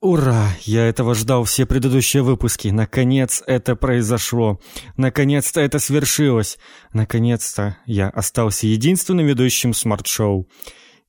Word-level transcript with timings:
Ура! 0.00 0.50
Я 0.62 0.86
этого 0.86 1.12
ждал 1.14 1.42
все 1.42 1.66
предыдущие 1.66 2.22
выпуски. 2.22 2.68
Наконец 2.68 3.42
это 3.46 3.74
произошло. 3.74 4.60
Наконец-то 4.96 5.60
это 5.60 5.80
свершилось. 5.80 6.56
Наконец-то 6.92 7.78
я 7.84 8.08
остался 8.08 8.68
единственным 8.68 9.26
ведущим 9.26 9.74
смарт-шоу. 9.74 10.48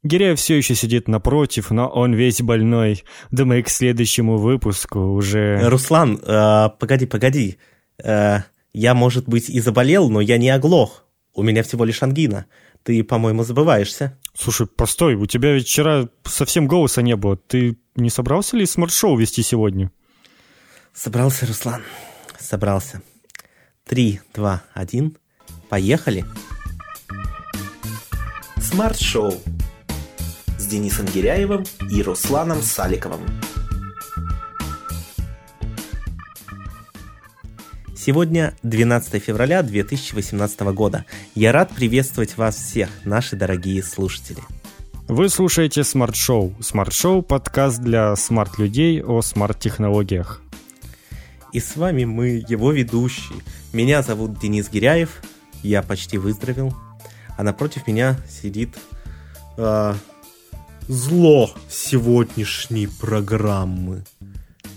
Гиряев 0.02 0.39
все 0.39 0.57
еще 0.57 0.73
сидит 0.73 1.07
напротив, 1.07 1.70
но 1.70 1.88
он 1.88 2.15
весь 2.15 2.41
больной. 2.41 3.04
Думаю, 3.29 3.63
к 3.63 3.70
следующему 3.70 4.38
выпуску 4.38 4.99
уже... 4.99 5.60
Руслан, 5.69 6.19
э, 6.24 6.69
погоди, 6.79 7.06
погоди. 7.06 7.58
Э, 8.03 8.40
я, 8.74 8.96
может 8.96 9.28
быть, 9.28 9.49
и 9.49 9.60
заболел, 9.60 10.10
но 10.10 10.19
я 10.19 10.37
не 10.37 10.49
оглох. 10.49 11.06
У 11.35 11.44
меня 11.44 11.62
всего 11.62 11.85
лишь 11.85 12.01
ангина. 12.01 12.47
Ты, 12.83 13.03
по-моему, 13.03 13.44
забываешься. 13.44 14.17
Слушай, 14.33 14.65
постой, 14.67 15.15
у 15.15 15.26
тебя 15.28 15.53
ведь 15.53 15.67
вчера 15.67 16.08
совсем 16.23 16.66
голоса 16.66 17.02
не 17.02 17.16
было. 17.16 17.35
Ты 17.35 17.77
не 18.00 18.09
собрался 18.09 18.58
ли 18.58 18.66
смарт-шоу 18.66 19.18
вести 19.18 19.44
сегодня? 19.44 19.91
Собрался, 20.94 21.46
Руслан. 21.46 21.84
Собрался. 22.40 23.02
Три, 23.86 24.22
два, 24.34 24.64
один. 24.73 25.18
Поехали. 25.70 26.26
Смарт-шоу 28.58 29.34
с 30.58 30.66
Денисом 30.68 31.06
Гиряевым 31.08 31.66
и 31.90 32.04
Русланом 32.04 32.62
Саликовым. 32.62 33.22
Сегодня 37.95 38.56
12 38.64 39.22
февраля 39.23 39.62
2018 39.62 40.59
года. 40.73 41.06
Я 41.36 41.52
рад 41.52 41.72
приветствовать 41.72 42.38
вас 42.38 42.56
всех, 42.56 42.90
наши 43.04 43.36
дорогие 43.36 43.84
слушатели. 43.84 44.42
Вы 45.09 45.27
слушаете 45.30 45.84
Смарт 45.84 46.16
Шоу. 46.16 46.54
Смарт 46.62 46.94
Шоу– 46.94 47.22
подкаст 47.23 47.80
для 47.80 48.16
smart-людей 48.16 49.02
о 49.02 49.23
smart-технологиях. 49.23 50.40
И 51.52 51.59
с 51.59 51.76
вами 51.76 52.05
мы, 52.05 52.45
его 52.47 52.72
ведущие. 52.72 53.39
Меня 53.73 54.03
зовут 54.03 54.38
Денис 54.39 54.69
Гиряев, 54.69 55.23
я 55.64 55.81
почти 55.81 56.19
выздоровел. 56.19 56.75
А 57.36 57.42
напротив 57.42 57.88
меня 57.88 58.17
сидит 58.30 58.78
э, 59.58 59.95
зло 60.88 61.50
сегодняшней 61.67 62.86
программы. 62.86 64.03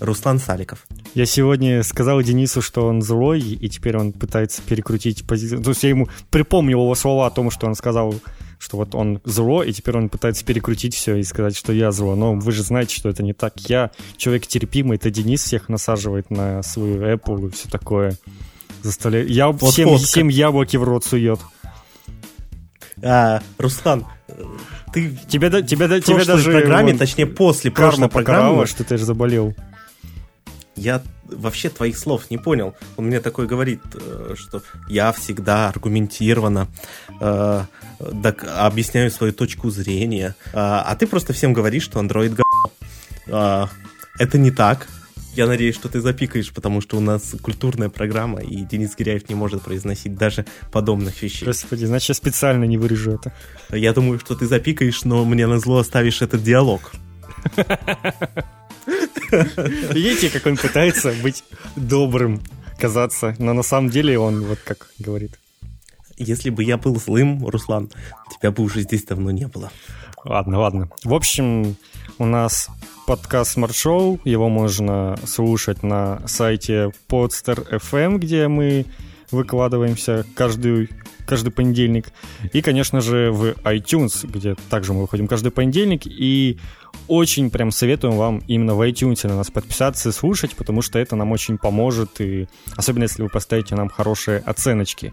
Руслан 0.00 0.38
Саликов. 0.38 0.86
Я 1.12 1.26
сегодня 1.26 1.82
сказал 1.82 2.22
Денису, 2.22 2.62
что 2.62 2.86
он 2.86 3.02
злой, 3.02 3.40
и 3.40 3.68
теперь 3.68 3.98
он 3.98 4.14
пытается 4.14 4.62
перекрутить 4.62 5.26
позицию. 5.26 5.62
То 5.62 5.72
есть 5.72 5.82
я 5.82 5.90
ему 5.90 6.08
припомнил 6.30 6.80
его 6.80 6.94
слова 6.94 7.26
о 7.26 7.30
том, 7.30 7.50
что 7.50 7.66
он 7.66 7.74
сказал, 7.74 8.14
что 8.62 8.76
вот 8.76 8.94
он 8.94 9.20
зло, 9.24 9.64
и 9.64 9.72
теперь 9.72 9.96
он 9.96 10.08
пытается 10.08 10.44
перекрутить 10.44 10.94
все 10.94 11.16
и 11.16 11.24
сказать, 11.24 11.56
что 11.56 11.72
я 11.72 11.90
зло. 11.90 12.14
Но 12.14 12.34
вы 12.34 12.52
же 12.52 12.62
знаете, 12.62 12.94
что 12.94 13.08
это 13.08 13.24
не 13.24 13.32
так. 13.32 13.58
Я 13.68 13.90
человек 14.16 14.46
терпимый, 14.46 14.98
это 14.98 15.10
Денис 15.10 15.42
всех 15.42 15.68
насаживает 15.68 16.30
на 16.30 16.62
свою 16.62 17.02
Apple 17.02 17.48
и 17.48 17.50
все 17.50 17.68
такое. 17.68 18.16
Заставляет. 18.82 19.30
Я 19.30 19.48
вот 19.48 19.72
всем, 19.72 19.98
всем 19.98 20.28
яблоки 20.28 20.76
в 20.76 20.84
рот 20.84 21.04
сует. 21.04 21.40
А, 23.02 23.42
Руслан, 23.58 24.06
ты 24.92 25.18
тебя, 25.28 25.50
тебя, 25.62 26.00
тебя 26.00 26.24
даже 26.24 26.52
программе, 26.52 26.94
точнее 26.94 27.26
после 27.26 27.72
прошлой 27.72 28.08
программы, 28.08 28.66
что 28.66 28.84
ты 28.84 28.96
же 28.96 29.04
заболел 29.04 29.56
я 30.76 31.02
вообще 31.36 31.68
твоих 31.68 31.98
слов 31.98 32.30
не 32.30 32.38
понял. 32.38 32.74
Он 32.96 33.06
мне 33.06 33.20
такой 33.20 33.46
говорит, 33.46 33.80
э, 33.94 34.34
что 34.36 34.62
я 34.88 35.12
всегда 35.12 35.68
аргументированно 35.68 36.68
э, 37.20 37.64
так, 38.22 38.44
объясняю 38.56 39.10
свою 39.10 39.32
точку 39.32 39.70
зрения, 39.70 40.34
э, 40.46 40.50
а 40.54 40.94
ты 40.96 41.06
просто 41.06 41.32
всем 41.32 41.52
говоришь, 41.52 41.84
что 41.84 42.00
Android 42.00 42.34
г... 42.34 42.42
Это 44.18 44.38
не 44.38 44.50
так. 44.50 44.88
Я 45.34 45.46
надеюсь, 45.46 45.74
что 45.74 45.88
ты 45.88 46.02
запикаешь, 46.02 46.52
потому 46.52 46.82
что 46.82 46.98
у 46.98 47.00
нас 47.00 47.34
культурная 47.40 47.88
программа, 47.88 48.40
и 48.40 48.56
Денис 48.64 48.94
Гиряев 48.94 49.28
не 49.30 49.34
может 49.34 49.62
произносить 49.62 50.14
даже 50.14 50.44
подобных 50.70 51.22
вещей. 51.22 51.46
Господи, 51.46 51.86
значит, 51.86 52.10
я 52.10 52.14
специально 52.14 52.64
не 52.64 52.76
вырежу 52.76 53.12
это. 53.12 53.32
Я 53.70 53.94
думаю, 53.94 54.18
что 54.18 54.34
ты 54.34 54.46
запикаешь, 54.46 55.04
но 55.04 55.24
мне 55.24 55.46
на 55.46 55.58
зло 55.58 55.78
оставишь 55.78 56.20
этот 56.20 56.42
диалог. 56.42 56.92
Видите, 59.92 60.28
как 60.30 60.46
он 60.46 60.56
пытается 60.56 61.12
быть 61.22 61.42
добрым, 61.76 62.42
казаться, 62.78 63.34
но 63.38 63.52
на 63.52 63.62
самом 63.62 63.90
деле 63.90 64.18
он 64.18 64.44
вот 64.44 64.58
как 64.64 64.90
говорит. 64.98 65.38
Если 66.18 66.50
бы 66.50 66.62
я 66.62 66.76
был 66.76 66.96
злым, 66.96 67.46
Руслан, 67.46 67.90
тебя 68.30 68.50
бы 68.50 68.62
уже 68.62 68.82
здесь 68.82 69.04
давно 69.04 69.30
не 69.30 69.46
было. 69.46 69.70
Ладно, 70.24 70.60
ладно. 70.60 70.88
В 71.02 71.14
общем, 71.14 71.76
у 72.18 72.26
нас 72.26 72.68
подкаст 73.06 73.56
Smart 73.56 73.70
Show. 73.70 74.20
Его 74.24 74.48
можно 74.48 75.16
слушать 75.26 75.82
на 75.82 76.20
сайте 76.26 76.92
Podster 77.08 77.66
FM, 77.80 78.18
где 78.18 78.46
мы 78.46 78.86
выкладываемся 79.30 80.26
каждый, 80.36 80.90
каждый 81.26 81.50
понедельник. 81.50 82.12
И, 82.52 82.60
конечно 82.60 83.00
же, 83.00 83.32
в 83.32 83.52
iTunes, 83.64 84.26
где 84.30 84.54
также 84.70 84.92
мы 84.92 85.00
выходим 85.00 85.26
каждый 85.26 85.50
понедельник. 85.50 86.02
И 86.06 86.58
очень 87.08 87.50
прям 87.50 87.70
советуем 87.70 88.16
вам 88.16 88.42
именно 88.46 88.74
в 88.74 88.88
iTunes 88.88 89.26
на 89.28 89.36
нас 89.36 89.50
подписаться 89.50 90.08
и 90.08 90.12
слушать, 90.12 90.54
потому 90.54 90.82
что 90.82 90.98
это 90.98 91.16
нам 91.16 91.32
очень 91.32 91.58
поможет, 91.58 92.20
и 92.20 92.48
особенно 92.76 93.04
если 93.04 93.22
вы 93.22 93.28
поставите 93.28 93.74
нам 93.74 93.88
хорошие 93.88 94.38
оценочки. 94.38 95.12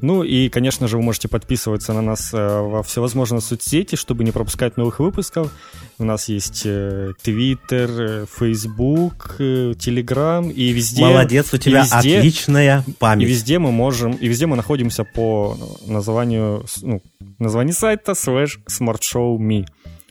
Ну 0.00 0.22
и, 0.22 0.48
конечно 0.48 0.86
же, 0.86 0.96
вы 0.96 1.02
можете 1.02 1.28
подписываться 1.28 1.92
на 1.92 2.02
нас 2.02 2.32
э, 2.32 2.60
во 2.60 2.82
всевозможные 2.82 3.40
соцсети, 3.40 3.96
чтобы 3.96 4.24
не 4.24 4.32
пропускать 4.32 4.76
новых 4.76 5.00
выпусков. 5.00 5.52
У 5.98 6.04
нас 6.04 6.28
есть 6.28 6.62
э, 6.64 7.12
Twitter, 7.24 7.88
э, 7.88 8.26
Facebook, 8.38 9.36
Telegram, 9.38 10.50
и 10.52 10.72
везде... 10.72 11.04
Молодец, 11.04 11.52
у 11.52 11.58
тебя 11.58 11.82
везде, 11.82 12.18
отличная 12.18 12.84
память. 12.98 13.26
И 13.26 13.30
везде 13.30 13.58
мы 13.58 13.72
можем, 13.72 14.12
и 14.12 14.28
везде 14.28 14.46
мы 14.46 14.56
находимся 14.56 15.04
по 15.04 15.56
названию, 15.86 16.64
ну, 16.82 17.02
названию 17.38 17.74
сайта 17.74 18.12
slash 18.12 18.58
smartshow.me 18.68 19.66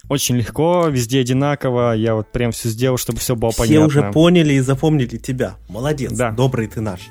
очень 0.09 0.35
легко, 0.35 0.87
везде 0.87 1.21
одинаково. 1.21 1.93
Я 1.93 2.15
вот 2.15 2.31
прям 2.31 2.51
все 2.51 2.69
сделал, 2.69 2.97
чтобы 2.97 3.19
все 3.19 3.35
было 3.35 3.51
все 3.51 3.63
понятно. 3.63 3.89
Все 3.89 3.99
уже 3.99 4.11
поняли 4.11 4.55
и 4.55 4.59
запомнили 4.59 5.17
тебя. 5.17 5.55
Молодец, 5.69 6.11
да. 6.11 6.31
добрый 6.31 6.67
ты 6.67 6.81
наш. 6.81 7.01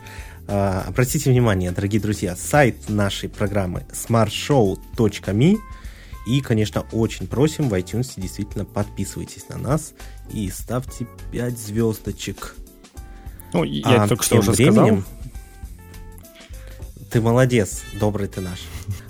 А, 0.49 0.85
обратите 0.87 1.31
внимание, 1.31 1.71
дорогие 1.71 2.01
друзья, 2.01 2.35
сайт 2.35 2.89
нашей 2.89 3.29
программы 3.29 3.87
smartshow.me 3.93 5.59
и, 6.27 6.41
конечно, 6.41 6.85
очень 6.93 7.27
просим 7.27 7.69
в 7.69 7.75
iTunes 7.75 8.13
действительно 8.17 8.65
подписывайтесь 8.65 9.49
на 9.49 9.59
нас 9.59 9.93
и 10.33 10.51
ставьте 10.51 11.07
5 11.33 11.59
звездочек. 11.59 12.57
Ну, 13.53 13.65
я 13.65 14.05
а 14.05 14.09
только 14.09 14.25
что 14.25 14.39
уже 14.39 14.53
временем, 14.53 15.03
сказал. 15.03 17.09
Ты 17.11 17.21
молодец, 17.21 17.83
добрый 17.99 18.29
ты 18.29 18.41
наш. 18.41 18.61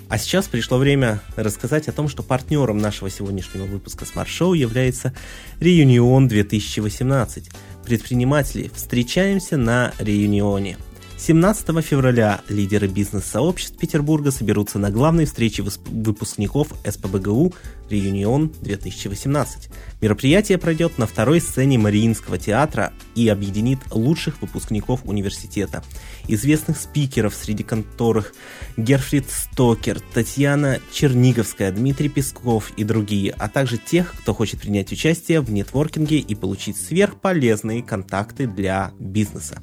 А 0.09 0.17
сейчас 0.17 0.47
пришло 0.47 0.79
время 0.79 1.21
рассказать 1.35 1.87
о 1.87 1.91
том, 1.91 2.09
что 2.09 2.23
партнером 2.23 2.79
нашего 2.79 3.11
сегодняшнего 3.11 3.65
выпуска 3.65 4.05
Smart 4.05 4.25
Show 4.25 4.57
является 4.57 5.13
Reunion 5.59 6.27
2018. 6.27 7.49
Предприниматели, 7.85 8.71
встречаемся 8.73 9.57
на 9.57 9.93
Реюнионе– 9.99 10.77
17 11.19 11.83
февраля 11.83 12.39
лидеры 12.47 12.87
бизнес-сообществ 12.87 13.77
Петербурга 13.77 14.31
соберутся 14.31 14.79
на 14.79 14.89
главной 14.89 15.25
встрече 15.25 15.63
выпускников 15.63 16.73
СПБГУ 16.89 17.53
«Реюнион 17.89 18.53
2018». 18.61 19.69
Мероприятие 19.99 20.57
пройдет 20.57 20.97
на 20.97 21.05
второй 21.05 21.41
сцене 21.41 21.77
Мариинского 21.77 22.37
театра 22.37 22.93
и 23.15 23.27
объединит 23.27 23.79
лучших 23.91 24.41
выпускников 24.41 25.01
университета. 25.03 25.83
Известных 26.29 26.77
спикеров, 26.77 27.35
среди 27.35 27.63
которых 27.63 28.33
Герфрид 28.77 29.29
Стокер, 29.29 29.99
Татьяна 30.13 30.79
Черниговская, 30.93 31.73
Дмитрий 31.73 32.07
Песков 32.07 32.71
и 32.77 32.85
другие, 32.85 33.35
а 33.37 33.49
также 33.49 33.77
тех, 33.77 34.15
кто 34.17 34.33
хочет 34.33 34.61
принять 34.61 34.93
участие 34.93 35.41
в 35.41 35.51
нетворкинге 35.51 36.19
и 36.19 36.33
получить 36.33 36.77
сверхполезные 36.77 37.83
контакты 37.83 38.47
для 38.47 38.93
бизнеса. 38.99 39.61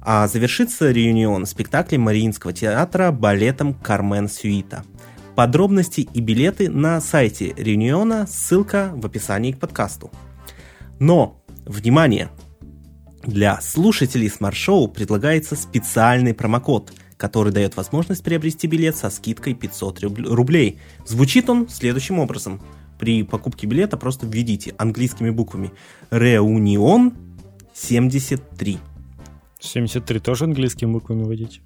А 0.00 0.26
завершится 0.28 0.90
реюнион 0.90 1.46
спектаклем 1.46 2.02
Мариинского 2.02 2.52
театра 2.52 3.10
балетом 3.10 3.74
«Кармен 3.74 4.28
Сюита». 4.28 4.84
Подробности 5.34 6.00
и 6.00 6.20
билеты 6.20 6.68
на 6.68 7.00
сайте 7.00 7.54
реюниона, 7.56 8.26
ссылка 8.26 8.90
в 8.94 9.06
описании 9.06 9.52
к 9.52 9.58
подкасту. 9.58 10.10
Но, 10.98 11.42
внимание! 11.64 12.30
Для 13.22 13.60
слушателей 13.60 14.28
Show 14.28 14.88
предлагается 14.88 15.54
специальный 15.54 16.34
промокод, 16.34 16.92
который 17.16 17.52
дает 17.52 17.76
возможность 17.76 18.24
приобрести 18.24 18.66
билет 18.66 18.96
со 18.96 19.10
скидкой 19.10 19.54
500 19.54 20.00
рублей. 20.00 20.80
Звучит 21.06 21.50
он 21.50 21.68
следующим 21.68 22.18
образом. 22.18 22.60
При 22.98 23.22
покупке 23.22 23.66
билета 23.66 23.96
просто 23.96 24.26
введите 24.26 24.74
английскими 24.78 25.30
буквами 25.30 25.72
«Реунион 26.10 27.12
73». 27.74 28.78
73 29.60 30.20
тоже 30.20 30.44
английскими 30.44 30.90
буквами 30.90 31.24
вводить? 31.24 31.60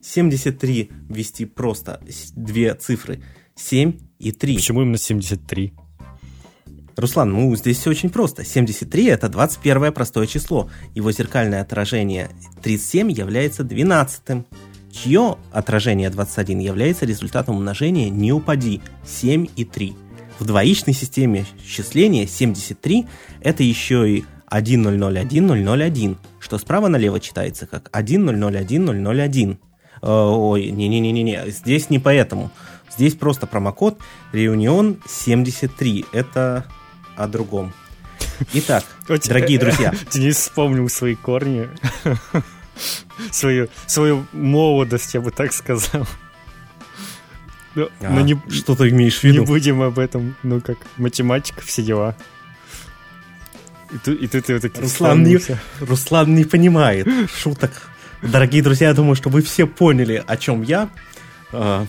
73 0.00 0.90
ввести 1.08 1.44
просто 1.44 2.00
две 2.34 2.74
цифры. 2.74 3.22
7 3.54 3.98
и 4.18 4.32
3. 4.32 4.54
Почему 4.56 4.82
именно 4.82 4.98
73? 4.98 5.72
Руслан, 6.96 7.30
ну 7.30 7.54
здесь 7.56 7.78
все 7.78 7.90
очень 7.90 8.10
просто. 8.10 8.44
73 8.44 9.06
это 9.06 9.28
21 9.28 9.92
простое 9.92 10.26
число. 10.26 10.68
Его 10.94 11.12
зеркальное 11.12 11.62
отражение 11.62 12.30
37 12.62 13.12
является 13.12 13.62
12 13.64 14.44
чье 14.90 15.36
отражение 15.52 16.10
21 16.10 16.58
является 16.58 17.06
результатом 17.06 17.56
умножения 17.56 18.08
«не 18.10 18.32
упади» 18.32 18.80
7 19.04 19.46
и 19.54 19.64
3. 19.64 19.94
В 20.38 20.44
двоичной 20.44 20.94
системе 20.94 21.46
счисления 21.64 22.26
73 22.26 23.06
это 23.42 23.62
еще 23.62 24.10
и 24.10 24.24
1001 24.46 26.16
что 26.48 26.56
справа 26.56 26.88
налево 26.88 27.20
читается 27.20 27.66
как 27.66 27.90
1001 27.92 29.50
э, 29.50 29.56
Ой, 30.00 30.70
не-не-не-не, 30.70 31.50
здесь 31.50 31.90
не 31.90 31.98
поэтому. 31.98 32.50
Здесь 32.90 33.14
просто 33.14 33.46
промокод 33.46 33.98
Reunion 34.32 34.98
73. 35.06 36.06
Это 36.10 36.64
о 37.16 37.28
другом. 37.28 37.74
Итак, 38.54 38.82
дорогие 39.26 39.58
друзья. 39.58 39.92
Денис 40.10 40.36
вспомнил 40.36 40.88
свои 40.88 41.16
корни. 41.16 41.68
Свою, 43.32 43.68
свою 43.86 44.24
молодость, 44.32 45.12
я 45.12 45.20
бы 45.20 45.32
так 45.32 45.52
сказал. 45.52 46.06
Но, 47.74 47.88
а, 48.00 48.10
но 48.10 48.20
не, 48.20 48.40
что 48.48 48.76
ты 48.76 48.90
имеешь 48.90 49.18
в 49.18 49.24
виду? 49.24 49.40
Не 49.40 49.46
будем 49.46 49.82
об 49.82 49.98
этом, 49.98 50.36
ну 50.44 50.60
как, 50.60 50.78
математика, 50.96 51.60
все 51.62 51.82
дела. 51.82 52.14
И, 53.90 53.98
тут, 53.98 54.20
и 54.20 54.26
тут 54.26 54.44
ты 54.44 54.52
вот 54.54 54.62
такие 54.62 54.82
Руслан 54.82 55.22
не, 55.22 55.38
Руслан 55.80 56.34
не 56.34 56.44
понимает 56.44 57.06
шуток. 57.34 57.70
Дорогие 58.22 58.62
друзья, 58.62 58.88
я 58.88 58.94
думаю, 58.94 59.14
что 59.14 59.30
вы 59.30 59.42
все 59.42 59.66
поняли, 59.66 60.22
о 60.26 60.36
чем 60.36 60.62
я. 60.62 60.90
А, 61.52 61.86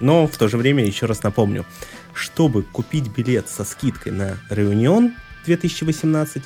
но 0.00 0.26
в 0.26 0.36
то 0.36 0.48
же 0.48 0.58
время 0.58 0.84
еще 0.84 1.06
раз 1.06 1.22
напомню. 1.22 1.64
Чтобы 2.12 2.64
купить 2.64 3.08
билет 3.08 3.48
со 3.48 3.64
скидкой 3.64 4.12
на 4.12 4.36
Реунион 4.50 5.14
2018, 5.46 6.42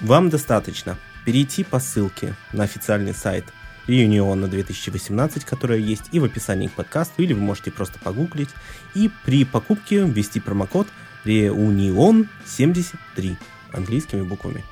вам 0.00 0.30
достаточно 0.30 0.96
перейти 1.24 1.64
по 1.64 1.80
ссылке 1.80 2.34
на 2.52 2.62
официальный 2.64 3.14
сайт 3.14 3.44
Реюниона 3.86 4.48
2018, 4.48 5.44
которая 5.44 5.78
есть 5.78 6.04
и 6.12 6.20
в 6.20 6.24
описании 6.24 6.68
к 6.68 6.72
подкасту, 6.72 7.22
или 7.22 7.32
вы 7.32 7.40
можете 7.40 7.70
просто 7.70 7.98
погуглить, 7.98 8.50
и 8.94 9.10
при 9.24 9.44
покупке 9.44 10.04
ввести 10.04 10.40
промокод 10.40 10.86
Reunion73 11.24 13.36
английскими 13.72 14.22
буквами. 14.22 14.64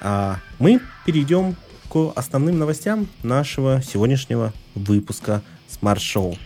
А 0.00 0.38
мы 0.58 0.80
перейдем 1.04 1.56
к 1.90 2.12
основным 2.14 2.58
новостям 2.58 3.08
нашего 3.22 3.82
сегодняшнего 3.82 4.52
выпуска 4.74 5.42
Smart 5.68 5.98
Show. 5.98 6.38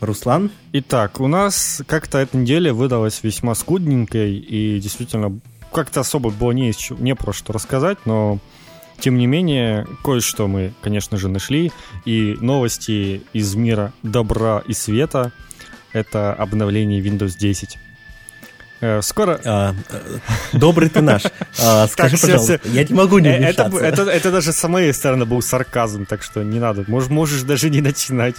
Руслан? 0.00 0.50
Итак, 0.72 1.20
у 1.20 1.26
нас 1.26 1.82
как-то 1.86 2.18
эта 2.18 2.36
неделя 2.36 2.72
выдалась 2.72 3.22
весьма 3.22 3.54
скудненькой, 3.54 4.36
и 4.36 4.78
действительно 4.78 5.40
как-то 5.72 6.00
особо 6.00 6.30
было 6.30 6.52
не, 6.52 6.72
не 7.00 7.14
про 7.14 7.32
что 7.32 7.52
рассказать, 7.52 7.98
но 8.04 8.38
тем 9.00 9.16
не 9.16 9.26
менее, 9.26 9.86
кое-что 10.04 10.48
мы, 10.48 10.72
конечно 10.82 11.18
же, 11.18 11.28
нашли. 11.28 11.72
И 12.04 12.36
новости 12.40 13.22
из 13.32 13.54
мира 13.54 13.92
добра 14.02 14.62
и 14.66 14.72
света— 14.72 15.32
это 15.92 16.32
обновление 16.32 17.00
Windows 17.00 17.38
10. 17.38 17.78
Э, 18.80 19.02
скоро... 19.02 19.40
А, 19.44 19.74
э, 19.90 20.18
добрый 20.52 20.88
ты 20.88 21.00
наш. 21.00 21.24
А, 21.60 21.86
скажи, 21.88 22.16
так, 22.16 22.20
пожалуйста, 22.20 22.60
все, 22.62 22.70
я 22.72 22.84
не 22.84 22.94
могу 22.94 23.18
не 23.18 23.30
это, 23.30 23.70
это, 23.80 24.02
это 24.02 24.30
даже 24.30 24.52
с 24.52 24.68
моей 24.68 24.92
стороны 24.92 25.24
был 25.24 25.42
сарказм, 25.42 26.06
так 26.06 26.22
что 26.22 26.42
не 26.42 26.60
надо. 26.60 26.84
Можешь, 26.86 27.10
можешь 27.10 27.42
даже 27.42 27.70
не 27.70 27.80
начинать. 27.80 28.36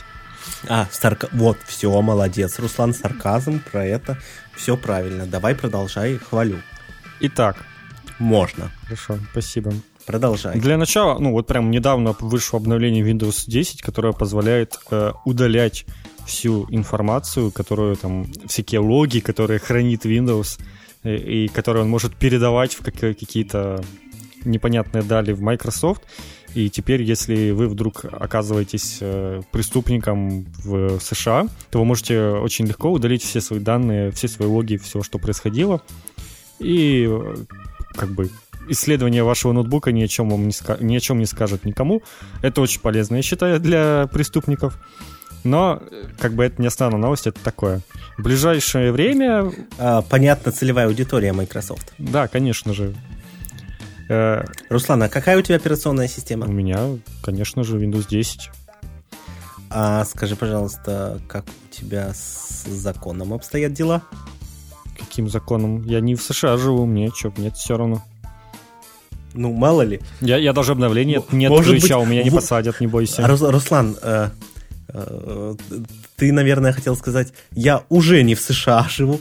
А, 0.68 0.88
сарка... 0.91 1.27
вот, 1.33 1.57
все, 1.65 2.01
молодец, 2.01 2.57
Руслан, 2.59 2.94
сарказм 2.94 3.59
про 3.71 3.86
это. 3.86 4.18
Все 4.56 4.77
правильно, 4.77 5.25
давай 5.25 5.56
продолжай, 5.56 6.18
хвалю. 6.18 6.57
Итак. 7.19 7.57
Можно. 8.19 8.69
Хорошо, 8.83 9.18
спасибо. 9.31 9.71
Продолжай. 10.06 10.59
Для 10.59 10.77
начала, 10.77 11.19
ну 11.19 11.31
вот 11.31 11.47
прям 11.47 11.71
недавно 11.71 12.15
вышло 12.19 12.57
обновление 12.57 13.03
Windows 13.03 13.44
10, 13.47 13.81
которое 13.81 14.12
позволяет 14.12 14.77
э, 14.92 15.12
удалять 15.24 15.85
всю 16.29 16.67
информацию, 16.69 17.51
которую 17.51 17.95
там, 17.95 18.27
всякие 18.47 18.79
логи, 18.79 19.19
которые 19.19 19.59
хранит 19.59 20.05
Windows, 20.05 20.59
и, 21.03 21.09
э, 21.09 21.17
и 21.17 21.47
которые 21.47 21.83
он 21.83 21.89
может 21.89 22.15
передавать 22.15 22.73
в 22.73 22.83
какие-то 22.83 23.83
непонятные 24.45 25.03
дали 25.03 25.33
в 25.33 25.41
Microsoft. 25.41 26.03
И 26.55 26.69
теперь, 26.69 27.03
если 27.03 27.51
вы 27.51 27.67
вдруг 27.67 28.05
оказываетесь 28.05 28.97
э, 29.01 29.41
преступником 29.51 30.45
в 30.63 30.99
США, 30.99 31.47
то 31.69 31.79
вы 31.79 31.85
можете 31.85 32.21
очень 32.21 32.65
легко 32.65 32.91
удалить 32.91 33.23
все 33.23 33.41
свои 33.41 33.59
данные, 33.59 34.11
все 34.11 34.27
свои 34.27 34.47
логи, 34.47 34.77
все, 34.77 35.03
что 35.03 35.19
происходило. 35.19 35.81
И 36.59 37.05
э, 37.07 37.35
как 37.93 38.09
бы 38.09 38.29
исследование 38.67 39.23
вашего 39.23 39.51
ноутбука 39.51 39.91
ни 39.91 40.01
о 40.03 40.07
чем 40.07 40.29
вам 40.29 40.45
не, 40.45 40.51
ска- 40.51 40.81
ни 40.83 40.95
о 40.95 40.99
чем 40.99 41.19
не 41.19 41.25
скажет 41.25 41.65
никому. 41.65 42.01
Это 42.41 42.61
очень 42.61 42.81
полезно, 42.81 43.17
я 43.17 43.21
считаю, 43.21 43.59
для 43.59 44.07
преступников. 44.11 44.79
Но, 45.44 45.81
как 46.19 46.33
бы 46.33 46.44
это 46.44 46.62
не 46.62 46.68
основная 46.68 47.01
новость, 47.01 47.27
это 47.27 47.39
такое. 47.41 47.81
В 48.18 48.24
ближайшее 48.24 48.91
время... 48.91 49.51
А, 49.77 50.01
понятно, 50.01 50.51
целевая 50.51 50.88
аудитория 50.88 51.33
Microsoft. 51.33 51.94
Да, 51.97 52.27
конечно 52.27 52.74
же. 52.74 52.94
Э, 54.09 54.44
Руслан, 54.69 55.03
а 55.03 55.09
какая 55.09 55.38
у 55.38 55.41
тебя 55.41 55.56
операционная 55.56 56.07
система? 56.07 56.47
У 56.47 56.51
меня, 56.51 56.80
конечно 57.21 57.63
же, 57.63 57.77
Windows 57.77 58.07
10. 58.09 58.50
А 59.69 60.03
скажи, 60.06 60.36
пожалуйста, 60.36 61.21
как 61.27 61.45
у 61.45 61.74
тебя 61.74 62.12
с 62.13 62.65
законом 62.68 63.33
обстоят 63.33 63.74
дела? 63.74 64.01
Каким 64.97 65.30
законом? 65.30 65.83
Я 65.83 66.01
не 66.01 66.15
в 66.15 66.24
США 66.24 66.57
живу, 66.57 66.85
мне 66.85 67.12
что, 67.15 67.31
нет, 67.38 67.56
все 67.56 67.77
равно. 67.77 68.03
Ну, 69.35 69.53
мало 69.53 69.83
ли. 69.83 70.01
Я, 70.21 70.38
я 70.38 70.53
даже 70.53 70.71
обновление 70.71 71.24
не 71.31 71.45
отключал, 71.45 72.01
быть, 72.01 72.09
меня 72.09 72.24
не 72.24 72.31
посадят, 72.31 72.81
не 72.81 72.88
бойся. 72.88 73.25
Руслан, 73.27 73.95
э, 74.01 74.30
ты, 76.15 76.31
наверное, 76.31 76.74
хотел 76.74 76.95
сказать, 76.95 77.33
я 77.51 77.83
уже 77.89 78.24
не 78.24 78.36
в 78.36 78.41
США 78.41 78.88
живу. 78.89 79.19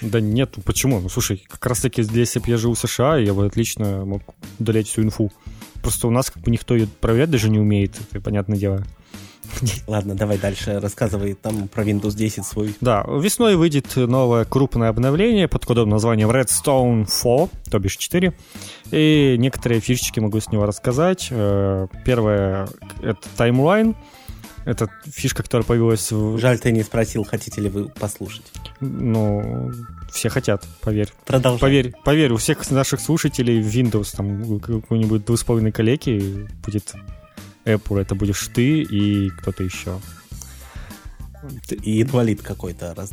Да 0.00 0.20
нет, 0.20 0.56
почему? 0.64 1.00
Ну, 1.00 1.08
слушай, 1.08 1.44
как 1.48 1.64
раз 1.66 1.80
таки, 1.80 2.02
если 2.02 2.40
бы 2.40 2.48
я 2.48 2.56
жил 2.56 2.74
в 2.74 2.78
США, 2.78 3.16
я 3.18 3.34
бы 3.34 3.46
отлично 3.46 4.04
мог 4.04 4.22
удалять 4.58 4.88
всю 4.88 5.02
инфу. 5.02 5.30
Просто 5.80 6.08
у 6.08 6.10
нас 6.10 6.30
как 6.30 6.42
бы 6.42 6.50
никто 6.50 6.74
ее 6.74 6.88
проверять 7.00 7.30
даже 7.30 7.50
не 7.50 7.58
умеет, 7.58 8.00
это 8.10 8.20
понятное 8.20 8.58
дело. 8.58 8.84
Ладно, 9.86 10.14
давай 10.14 10.38
дальше 10.38 10.80
рассказывай 10.80 11.34
там 11.34 11.68
про 11.68 11.84
Windows 11.84 12.14
10 12.14 12.44
свой. 12.44 12.74
Да, 12.80 13.04
весной 13.08 13.56
выйдет 13.56 13.94
новое 13.96 14.44
крупное 14.44 14.88
обновление 14.88 15.48
под 15.48 15.66
кодовым 15.66 15.90
названием 15.90 16.30
Redstone 16.30 17.06
4, 17.06 17.48
то 17.70 17.78
бишь 17.78 17.96
4. 17.96 18.32
И 18.92 19.36
некоторые 19.38 19.80
фишечки 19.80 20.20
могу 20.20 20.40
с 20.40 20.50
него 20.50 20.66
рассказать. 20.66 21.28
Э, 21.30 21.86
первое— 22.04 22.68
это 23.02 23.20
таймлайн. 23.36 23.94
Это 24.64 24.88
фишка, 25.04 25.42
которая 25.42 25.66
появилась 25.66 26.12
в... 26.12 26.38
Жаль, 26.38 26.58
ты 26.58 26.70
не 26.70 26.82
спросил, 26.82 27.24
хотите 27.24 27.60
ли 27.60 27.68
вы 27.68 27.88
послушать. 27.88 28.44
Ну, 28.80 29.72
все 30.12 30.28
хотят, 30.28 30.66
поверь. 30.80 31.08
Продолжай. 31.26 31.60
Поверь, 31.60 31.92
поверь, 32.04 32.32
у 32.32 32.36
всех 32.36 32.70
наших 32.70 33.00
слушателей 33.00 33.60
в 33.60 33.66
Windows, 33.66 34.16
там, 34.16 34.60
какой-нибудь 34.60 35.24
двух 35.24 35.44
калеки 35.44 36.48
будет 36.64 36.94
Apple, 37.64 38.00
это 38.00 38.14
будешь 38.14 38.48
ты 38.54 38.82
и 38.82 39.30
кто-то 39.30 39.64
еще. 39.64 40.00
И 41.70 42.02
инвалид 42.02 42.42
какой-то 42.42 42.94
раз. 42.94 43.12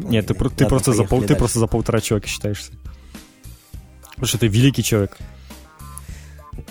Нет, 0.00 0.26
ты, 0.26 0.34
ты, 0.34 0.66
просто 0.66 0.92
за 0.92 1.04
пол, 1.04 1.22
ты 1.22 1.36
просто 1.36 1.60
за 1.60 1.68
полтора 1.68 2.00
человека 2.00 2.28
считаешься. 2.28 2.72
Потому 4.10 4.26
что 4.26 4.38
ты 4.38 4.48
великий 4.48 4.82
человек. 4.82 5.16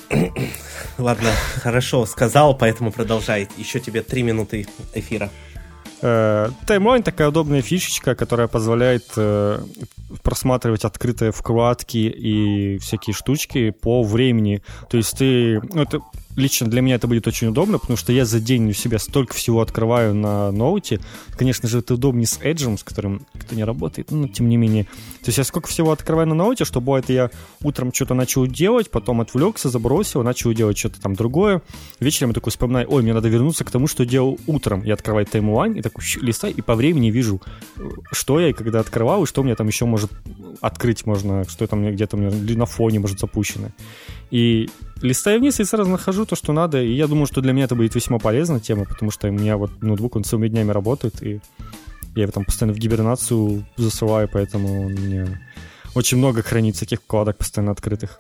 Ладно, 0.98 1.30
хорошо, 1.62 2.06
сказал, 2.06 2.58
поэтому 2.58 2.92
продолжай. 2.92 3.48
Еще 3.58 3.80
тебе 3.80 4.02
три 4.02 4.24
минуты 4.24 4.68
эфира. 4.94 5.30
Э, 6.02 6.50
таймлайн 6.66 7.04
такая 7.04 7.30
удобная 7.30 7.62
фишечка, 7.62 8.16
которая 8.16 8.48
позволяет 8.48 9.06
э, 9.16 9.60
просматривать 10.22 10.86
открытые 10.86 11.32
вкладки 11.32 11.98
и 11.98 12.78
всякие 12.78 13.14
штучки 13.14 13.72
по 13.72 14.04
времени. 14.04 14.62
То 14.90 14.98
есть 14.98 15.18
ты... 15.18 15.60
Ну, 15.74 15.82
это 15.82 16.02
лично 16.38 16.68
для 16.68 16.82
меня 16.82 16.96
это 16.96 17.08
будет 17.08 17.28
очень 17.28 17.48
удобно, 17.48 17.80
потому 17.80 17.98
что 17.98 18.14
я 18.14 18.24
за 18.24 18.40
день 18.40 18.70
у 18.70 18.74
себя 18.74 19.00
столько 19.00 19.34
всего 19.34 19.60
открываю 19.60 20.14
на 20.14 20.52
ноуте. 20.52 21.02
Конечно 21.36 21.68
же, 21.68 21.80
это 21.80 21.96
удобнее 21.96 22.28
с 22.28 22.40
Edge, 22.40 22.78
с 22.78 22.84
которым 22.84 23.26
кто 23.34 23.56
не 23.56 23.64
работает, 23.64 24.12
но 24.12 24.28
тем 24.28 24.48
не 24.48 24.56
менее. 24.56 24.84
То 24.84 25.30
есть 25.30 25.40
я 25.40 25.44
сколько 25.44 25.68
всего 25.68 25.92
открываю 25.92 26.28
на 26.28 26.36
ноуте, 26.36 26.64
что 26.64 26.80
бывает, 26.80 27.10
я 27.10 27.32
утром 27.64 27.92
что-то 27.92 28.14
начал 28.14 28.46
делать, 28.46 28.92
потом 28.92 29.20
отвлекся, 29.20 29.70
забросил, 29.70 30.24
начал 30.24 30.54
делать 30.54 30.78
что-то 30.78 31.02
там 31.02 31.16
другое. 31.16 31.62
Вечером 32.00 32.30
я 32.30 32.36
такой 32.36 32.52
вспоминаю, 32.52 32.88
ой, 32.90 33.02
мне 33.02 33.14
надо 33.14 33.28
вернуться 33.28 33.66
к 33.66 33.72
тому, 33.72 33.88
что 33.88 34.06
делал 34.06 34.40
утром. 34.46 34.84
Я 34.84 34.94
открываю 34.94 35.26
таймлайн 35.26 35.74
и 35.74 35.82
такой 35.82 36.04
листаю, 36.22 36.54
и 36.54 36.62
по 36.62 36.76
времени 36.76 37.10
вижу, 37.10 37.42
что 38.12 38.40
я 38.40 38.50
и 38.50 38.54
когда 38.54 38.80
открывал, 38.80 39.24
и 39.24 39.28
что 39.28 39.42
мне 39.42 39.56
там 39.56 39.68
еще 39.68 39.86
может 39.86 40.12
открыть 40.62 41.06
можно, 41.08 41.46
что 41.50 41.66
там 41.66 41.84
где-то 41.92 42.16
у 42.16 42.20
меня 42.20 42.58
на 42.58 42.66
фоне 42.68 43.00
может 43.00 43.20
запущено. 43.20 43.70
И 44.30 44.70
листаю 45.02 45.40
вниз 45.40 45.60
и 45.60 45.64
сразу 45.64 45.90
нахожу 45.90 46.26
то, 46.26 46.36
что 46.36 46.54
надо. 46.54 46.82
И 46.82 46.94
я 46.94 47.08
думаю, 47.08 47.26
что 47.26 47.42
для 47.42 47.54
меня 47.54 47.66
это 47.66 47.76
будет 47.76 47.96
весьма 47.96 48.20
полезная 48.20 48.60
тема, 48.60 48.86
потому 48.86 49.12
что 49.12 49.28
у 49.28 49.32
меня 49.32 49.58
вот 49.58 49.82
ноутбук, 49.82 50.16
он 50.16 50.24
целыми 50.24 50.48
днями 50.48 50.72
работает, 50.72 51.22
и 51.24 51.40
Я 52.16 52.24
его 52.24 52.32
там 52.32 52.46
постоянно 52.46 52.74
в 52.74 52.80
гибернацию 52.80 53.66
засылаю, 53.76 54.28
поэтому 54.32 54.88
он 54.88 54.94
мне 54.94 55.40
очень 55.94 56.18
много 56.18 56.42
хранит 56.42 56.76
всяких 56.76 57.00
вкладок 57.02 57.38
постоянно 57.38 57.72
открытых. 57.72 58.20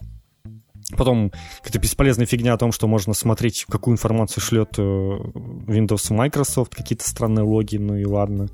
Потом 0.95 1.31
какая-то 1.57 1.79
бесполезная 1.79 2.25
фигня 2.25 2.53
о 2.53 2.57
том, 2.57 2.71
что 2.71 2.87
можно 2.87 3.13
смотреть, 3.13 3.65
какую 3.67 3.95
информацию 3.95 4.41
шлет 4.41 4.75
э, 4.77 4.81
Windows 4.81 6.13
Microsoft, 6.13 6.75
какие-то 6.75 7.07
странные 7.07 7.43
логи, 7.43 7.77
ну 7.77 7.97
и 7.97 8.05
ладно. 8.05 8.47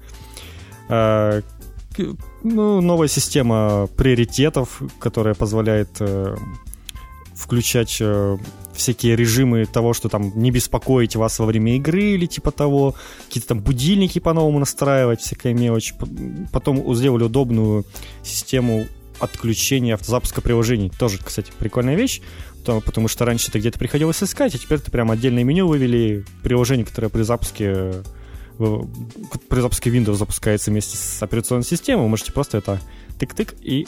А, 0.89 1.41
ну, 2.43 2.81
новая 2.81 3.07
система 3.07 3.87
приоритетов, 3.97 4.81
которая 4.99 5.35
позволяет 5.35 5.89
э, 5.99 6.35
включать 7.35 7.97
э, 7.99 8.37
всякие 8.73 9.15
режимы 9.15 9.65
того, 9.65 9.93
что 9.93 10.09
там 10.09 10.31
не 10.35 10.51
беспокоить 10.51 11.15
вас 11.15 11.39
во 11.39 11.45
время 11.45 11.75
игры 11.75 12.01
или 12.01 12.25
типа 12.25 12.51
того, 12.51 12.95
какие-то 13.27 13.49
там 13.49 13.59
будильники 13.59 14.19
по-новому 14.19 14.59
настраивать, 14.59 15.21
всякая 15.21 15.53
мелочь. 15.53 15.93
Потом 16.51 16.95
сделали 16.95 17.23
удобную 17.23 17.85
систему 18.23 18.87
отключения 19.19 19.93
автозапуска 19.95 20.41
приложений. 20.41 20.91
Тоже, 20.97 21.19
кстати, 21.23 21.51
прикольная 21.57 21.95
вещь, 21.95 22.21
потому 22.65 23.07
что 23.07 23.25
раньше 23.25 23.51
ты 23.51 23.59
где-то 23.59 23.79
приходилось 23.79 24.21
искать, 24.21 24.55
а 24.55 24.57
теперь 24.57 24.79
ты 24.79 24.91
прям 24.91 25.11
отдельное 25.11 25.43
меню 25.43 25.67
вывели, 25.67 26.25
приложение, 26.41 26.85
которое 26.85 27.09
при 27.09 27.21
запуске 27.23 28.03
при 28.57 29.61
запуске 29.61 29.89
Windows 29.89 30.13
запускается 30.13 30.69
вместе 30.69 30.95
с 30.95 31.23
операционной 31.23 31.65
системой, 31.65 32.03
вы 32.03 32.09
можете 32.09 32.31
просто 32.31 32.59
это 32.59 32.79
тык-тык 33.23 33.55
и 33.61 33.87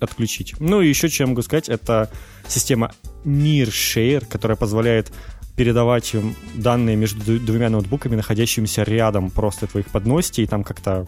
отключить. 0.00 0.54
Ну 0.58 0.80
и 0.80 0.88
еще, 0.88 1.08
чем 1.08 1.30
могу 1.30 1.42
сказать, 1.42 1.68
это 1.68 2.10
система 2.48 2.92
NearShare, 3.24 4.26
которая 4.26 4.56
позволяет 4.56 5.12
передавать 5.56 6.14
данные 6.54 6.96
между 6.96 7.38
двумя 7.38 7.68
ноутбуками, 7.68 8.16
находящимися 8.16 8.82
рядом. 8.84 9.30
Просто 9.30 9.68
вы 9.74 9.80
их 9.80 9.86
подносите 9.88 10.42
и 10.42 10.46
там 10.46 10.64
как-то 10.64 11.06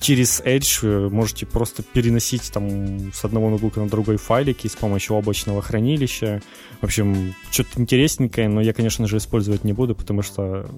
через 0.00 0.40
Edge 0.40 0.86
вы 0.86 1.10
можете 1.10 1.46
просто 1.46 1.82
переносить 1.82 2.52
там 2.52 3.12
с 3.12 3.24
одного 3.24 3.48
ноутбука 3.50 3.80
на 3.80 3.88
другой 3.88 4.16
файлики 4.16 4.68
с 4.68 4.76
помощью 4.76 5.16
облачного 5.16 5.60
хранилища. 5.60 6.40
В 6.80 6.84
общем, 6.84 7.34
что-то 7.50 7.80
интересненькое, 7.80 8.48
но 8.48 8.60
я, 8.60 8.72
конечно 8.72 9.06
же, 9.06 9.16
использовать 9.16 9.64
не 9.64 9.72
буду, 9.72 9.94
потому 9.94 10.22
что 10.22 10.68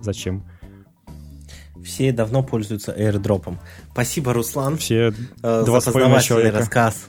зачем? 0.00 0.44
Все 1.84 2.12
давно 2.12 2.42
пользуются 2.42 2.92
airdropом. 2.92 3.58
Спасибо, 3.92 4.32
Руслан, 4.32 4.76
Все 4.76 5.12
э, 5.42 5.62
за 5.66 5.72
познавательный 5.72 6.50
рассказ 6.50 7.08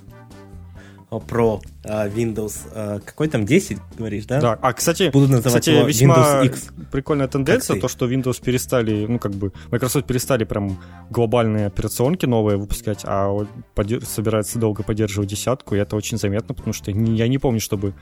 про 1.19 1.61
uh, 1.83 2.13
Windows, 2.13 2.73
uh, 2.73 3.01
какой 3.01 3.27
там 3.27 3.45
10, 3.45 3.77
говоришь, 3.97 4.25
да? 4.25 4.39
Да, 4.39 4.59
а, 4.61 4.73
кстати, 4.73 5.09
Буду 5.11 5.27
называть 5.27 5.63
кстати 5.63 5.69
его 5.71 5.87
весьма 5.87 6.15
Windows 6.15 6.45
X. 6.45 6.67
прикольная 6.91 7.27
тенденция, 7.27 7.79
то, 7.79 7.87
что 7.87 8.09
Windows 8.09 8.41
перестали, 8.41 9.05
ну, 9.05 9.19
как 9.19 9.33
бы, 9.33 9.51
Microsoft 9.71 10.05
перестали 10.05 10.45
прям 10.45 10.79
глобальные 11.09 11.67
операционки 11.67 12.25
новые 12.25 12.57
выпускать, 12.57 13.01
а 13.03 13.45
подер- 13.75 14.05
собирается 14.05 14.57
долго 14.57 14.83
поддерживать 14.83 15.29
десятку, 15.29 15.75
и 15.75 15.79
это 15.79 15.95
очень 15.95 16.17
заметно, 16.17 16.55
потому 16.55 16.73
что 16.73 16.91
я 16.91 17.27
не 17.27 17.37
помню, 17.37 17.59
чтобы 17.59 17.93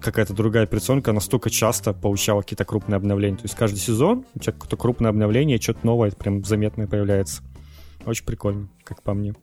какая-то 0.00 0.32
другая 0.32 0.64
операционка 0.64 1.12
настолько 1.12 1.50
часто 1.50 1.92
получала 1.92 2.42
какие-то 2.42 2.64
крупные 2.64 2.96
обновления. 2.96 3.36
То 3.36 3.44
есть 3.44 3.54
каждый 3.56 3.78
сезон 3.78 4.24
у 4.34 4.38
тебя 4.38 4.52
какое-то 4.52 4.76
крупное 4.76 5.10
обновление, 5.10 5.60
что-то 5.60 5.84
новое 5.84 6.10
прям 6.12 6.44
заметное 6.44 6.86
появляется. 6.86 7.42
Очень 8.06 8.24
прикольно, 8.26 8.68
как 8.84 9.02
по 9.02 9.14
мне. 9.14 9.34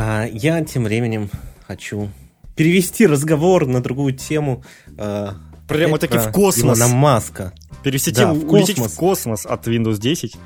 А 0.00 0.26
я 0.26 0.64
тем 0.64 0.84
временем 0.84 1.28
хочу 1.66 2.08
перевести 2.54 3.04
разговор 3.04 3.66
на 3.66 3.82
другую 3.82 4.14
тему. 4.14 4.62
Э, 4.96 5.32
Прямо 5.66 5.98
таки 5.98 6.18
в 6.18 6.30
космос. 6.30 6.78
Илона 6.78 6.94
Маска. 6.94 7.52
Перевести 7.82 8.12
да, 8.12 8.20
тему, 8.20 8.34
в 8.34 8.52
улететь 8.52 8.78
в 8.78 8.94
космос 8.94 9.44
от 9.44 9.66
Windows 9.66 9.98
10, 9.98 10.36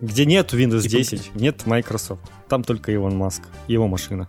где 0.00 0.26
нет 0.26 0.52
Windows 0.54 0.88
10, 0.88 1.36
нет 1.36 1.66
Microsoft. 1.66 2.22
Там 2.48 2.64
только 2.64 2.90
Илон 2.90 3.16
Маск, 3.16 3.42
его 3.68 3.86
машина. 3.86 4.28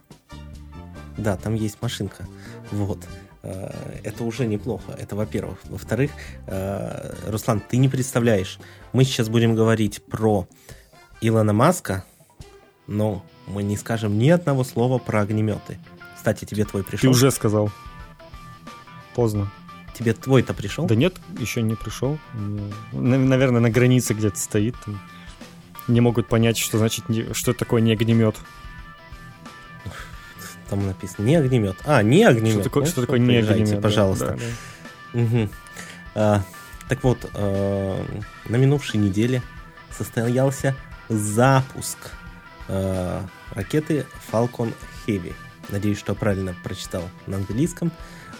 Да, 1.17 1.35
там 1.35 1.55
есть 1.55 1.81
машинка. 1.81 2.27
Вот. 2.71 2.99
Э, 3.41 3.71
это 4.03 4.23
уже 4.23 4.45
неплохо. 4.45 4.95
Это 4.95 5.15
во-первых. 5.15 5.57
Во-вторых, 5.63 6.11
э, 6.45 7.15
Руслан, 7.27 7.63
ты 7.67 7.77
не 7.77 7.89
представляешь. 7.89 8.59
Мы 8.91 9.05
сейчас 9.05 9.27
будем 9.29 9.55
говорить 9.55 10.03
про 10.05 10.47
Илона 11.19 11.53
Маска, 11.53 12.05
но 12.85 13.25
мы 13.47 13.63
не 13.63 13.77
скажем 13.77 14.17
ни 14.17 14.29
одного 14.29 14.63
слова 14.63 14.97
про 14.97 15.21
огнеметы. 15.21 15.79
Кстати, 16.15 16.45
тебе 16.45 16.65
твой 16.65 16.83
пришел? 16.83 17.01
Ты 17.01 17.07
уже 17.09 17.31
сказал. 17.31 17.71
Поздно. 19.15 19.51
Тебе 19.93 20.13
твой-то 20.13 20.53
пришел? 20.53 20.85
Да 20.85 20.95
нет, 20.95 21.15
еще 21.37 21.61
не 21.61 21.75
пришел. 21.75 22.17
Наверное, 22.91 23.61
на 23.61 23.69
границе 23.69 24.13
где-то 24.13 24.39
стоит. 24.39 24.75
Не 25.87 26.01
могут 26.01 26.27
понять, 26.27 26.57
что 26.57 26.77
значит, 26.77 27.05
что 27.33 27.53
такое 27.53 27.81
не 27.81 27.91
огнемет. 27.91 28.35
Там 30.69 30.87
написано 30.87 31.25
не 31.25 31.35
огнемет. 31.35 31.75
А, 31.85 32.01
не 32.01 32.23
огнемет. 32.23 32.53
Что 32.53 32.63
такое, 32.63 32.83
ну, 32.83 32.89
что 32.89 33.01
такое 33.01 33.19
не 33.19 33.37
огнемет? 33.37 33.81
Пожалуйста. 33.81 34.37
Да, 34.39 34.39
да. 35.13 35.19
Угу. 35.19 35.49
А, 36.15 36.41
так 36.89 37.03
вот, 37.03 37.29
э, 37.33 38.05
на 38.45 38.55
минувшей 38.55 38.99
неделе 38.99 39.43
состоялся 39.91 40.75
запуск 41.09 41.97
э, 42.73 43.21
ракеты 43.53 44.05
Falcon 44.31 44.73
Heavy. 45.05 45.33
Надеюсь, 45.69 45.99
что 45.99 46.15
правильно 46.15 46.55
прочитал 46.63 47.09
на 47.27 47.37
английском. 47.37 47.91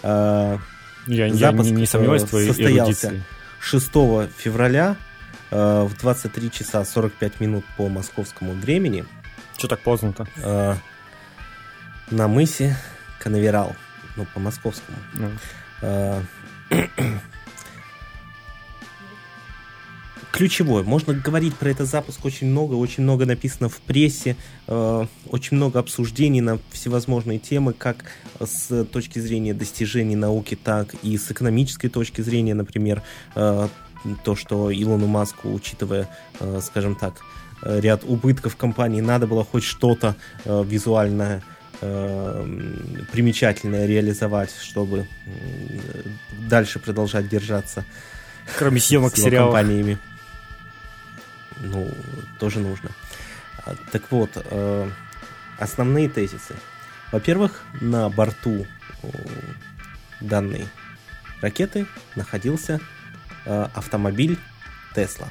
Э, 0.02 0.58
я, 1.06 1.32
Запуск 1.32 1.68
я 1.68 1.74
не, 1.74 1.80
не 1.82 1.86
сомневаюсь 1.86 2.22
в 2.22 2.28
твоей 2.28 2.48
состоялся 2.48 3.08
эрудиции. 3.08 3.24
6 3.60 3.86
февраля 4.36 4.96
э, 5.50 5.82
в 5.88 5.98
23 5.98 6.50
часа 6.50 6.84
45 6.84 7.40
минут 7.40 7.64
по 7.76 7.88
московскому 7.88 8.52
времени. 8.52 9.04
Что 9.56 9.68
так 9.68 9.80
поздно-то? 9.80 10.26
Э, 10.36 10.74
на 12.10 12.28
мысе 12.28 12.76
Канаверал. 13.18 13.74
Ну, 14.16 14.26
по 14.32 14.40
московскому. 14.40 14.98
Mm. 15.14 15.38
Э, 15.82 16.22
ключевой. 20.34 20.82
Можно 20.82 21.14
говорить 21.14 21.54
про 21.54 21.70
этот 21.70 21.88
запуск 21.88 22.24
очень 22.24 22.48
много, 22.48 22.74
очень 22.74 23.04
много 23.04 23.24
написано 23.24 23.68
в 23.68 23.76
прессе, 23.76 24.34
э, 24.66 25.06
очень 25.30 25.56
много 25.56 25.78
обсуждений 25.78 26.40
на 26.40 26.58
всевозможные 26.72 27.38
темы, 27.38 27.72
как 27.72 28.04
с 28.40 28.84
точки 28.86 29.20
зрения 29.20 29.54
достижений 29.54 30.16
науки, 30.16 30.56
так 30.56 30.92
и 31.04 31.16
с 31.16 31.30
экономической 31.30 31.88
точки 31.88 32.20
зрения, 32.20 32.54
например, 32.54 33.02
э, 33.36 33.68
то, 34.24 34.34
что 34.34 34.72
Илону 34.72 35.06
Маску, 35.06 35.52
учитывая, 35.52 36.08
э, 36.40 36.60
скажем 36.64 36.96
так, 36.96 37.22
ряд 37.62 38.02
убытков 38.02 38.56
компании, 38.56 39.00
надо 39.00 39.28
было 39.28 39.44
хоть 39.44 39.62
что-то 39.62 40.16
э, 40.44 40.64
визуальное 40.66 41.44
э, 41.80 42.46
примечательное 43.12 43.86
реализовать, 43.86 44.50
чтобы 44.60 45.06
дальше 46.48 46.80
продолжать 46.80 47.28
держаться. 47.28 47.84
Кроме 48.58 48.80
съемок 48.80 49.16
сериалов. 49.16 49.54
компаниями 49.54 49.98
ну, 51.60 51.90
тоже 52.38 52.60
нужно. 52.60 52.90
А, 53.64 53.74
так 53.92 54.10
вот, 54.10 54.30
э, 54.34 54.90
основные 55.58 56.08
тезисы. 56.08 56.54
Во-первых, 57.12 57.62
на 57.80 58.08
борту 58.08 58.66
данной 60.20 60.66
ракеты 61.40 61.86
находился 62.16 62.80
э, 63.44 63.68
автомобиль 63.74 64.38
Тесла. 64.94 65.28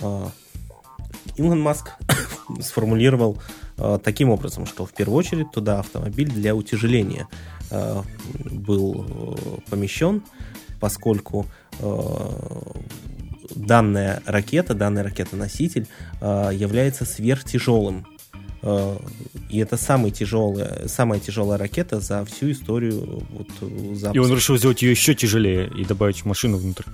Э, 0.00 0.26
Илон 1.36 1.60
Маск 1.60 1.92
сформулировал 2.60 3.42
таким 4.04 4.28
образом, 4.28 4.66
что 4.66 4.84
в 4.84 4.92
первую 4.92 5.16
очередь 5.16 5.50
туда 5.50 5.80
автомобиль 5.80 6.30
для 6.30 6.54
утяжеления 6.54 7.26
был 8.44 9.36
помещен, 9.70 10.22
поскольку 10.78 11.46
данная 13.54 14.22
ракета, 14.26 14.74
данный 14.74 15.02
ракетоноситель 15.02 15.86
э, 16.20 16.50
является 16.52 17.04
сверхтяжелым. 17.04 18.06
Э, 18.62 18.96
и 19.48 19.58
это 19.58 19.76
самый 19.76 20.10
тяжелая, 20.10 20.88
самая 20.88 21.20
тяжелая 21.20 21.58
ракета 21.58 22.00
за 22.00 22.24
всю 22.24 22.52
историю 22.52 23.24
вот, 23.30 23.48
запуска. 23.96 24.16
И 24.16 24.18
он 24.18 24.34
решил 24.34 24.56
сделать 24.56 24.82
ее 24.82 24.90
еще 24.90 25.14
тяжелее 25.14 25.68
и 25.68 25.84
добавить 25.84 26.24
машину 26.24 26.58
внутрь. 26.58 26.84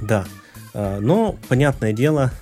Да. 0.00 0.26
Э, 0.74 0.98
но, 1.00 1.36
понятное 1.48 1.92
дело, 1.92 2.32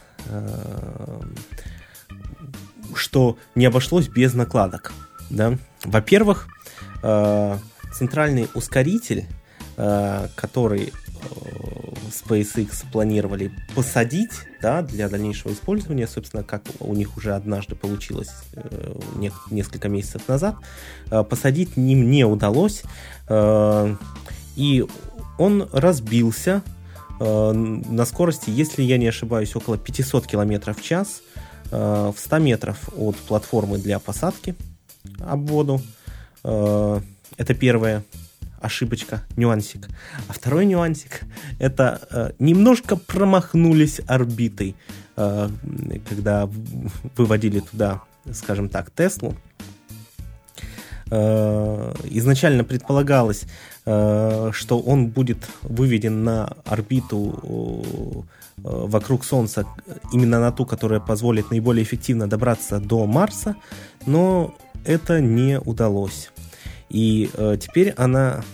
что 2.94 3.38
не 3.54 3.64
обошлось 3.64 4.08
без 4.08 4.34
накладок. 4.34 4.92
Да? 5.30 5.56
Во-первых, 5.84 6.48
центральный 7.92 8.48
ускоритель, 8.54 9.26
который 9.76 10.92
SpaceX 12.08 12.84
планировали 12.92 13.50
посадить 13.74 14.32
да, 14.60 14.82
для 14.82 15.08
дальнейшего 15.08 15.52
использования, 15.52 16.06
собственно, 16.06 16.42
как 16.42 16.62
у 16.80 16.94
них 16.94 17.16
уже 17.16 17.34
однажды 17.34 17.74
получилось 17.74 18.30
э, 18.54 18.94
не, 19.16 19.32
несколько 19.50 19.88
месяцев 19.88 20.26
назад, 20.28 20.56
э, 21.10 21.22
посадить 21.22 21.76
ним 21.76 22.10
не 22.10 22.24
удалось, 22.24 22.82
э, 23.28 23.96
и 24.56 24.84
он 25.38 25.68
разбился 25.72 26.62
на 27.18 28.04
скорости, 28.04 28.50
если 28.50 28.82
я 28.82 28.98
не 28.98 29.06
ошибаюсь, 29.06 29.56
около 29.56 29.78
500 29.78 30.26
км 30.26 30.74
в 30.74 30.82
час 30.82 31.22
в 31.70 32.14
100 32.14 32.38
метров 32.38 32.90
от 32.94 33.16
платформы 33.16 33.78
для 33.78 33.98
посадки 33.98 34.54
об 35.20 35.48
воду. 35.48 35.80
Это 36.42 37.54
первое 37.58 38.04
ошибочка, 38.66 39.22
нюансик. 39.36 39.88
А 40.28 40.32
второй 40.32 40.66
нюансик– 40.66 41.20
это 41.58 42.06
э, 42.10 42.30
немножко 42.38 42.96
промахнулись 42.96 44.00
орбитой, 44.06 44.74
э, 45.16 45.48
когда 46.08 46.48
выводили 47.16 47.60
туда, 47.60 48.02
скажем 48.32 48.68
так, 48.68 48.90
Теслу. 48.90 49.34
Э, 51.10 51.94
изначально 52.04 52.64
предполагалось, 52.64 53.44
э, 53.86 54.50
что 54.52 54.78
он 54.78 55.06
будет 55.08 55.48
выведен 55.62 56.24
на 56.24 56.52
орбиту 56.64 57.40
э, 57.42 58.66
вокруг 58.86 59.24
Солнца, 59.24 59.66
именно 60.12 60.40
на 60.40 60.50
ту, 60.50 60.66
которая 60.66 61.00
позволит 61.00 61.50
наиболее 61.50 61.84
эффективно 61.84 62.26
добраться 62.26 62.80
до 62.80 63.06
Марса, 63.06 63.54
но 64.06 64.54
это 64.84 65.20
не 65.20 65.60
удалось. 65.60 66.30
И 66.88 67.30
э, 67.34 67.56
теперь 67.60 67.92
она 67.96 68.44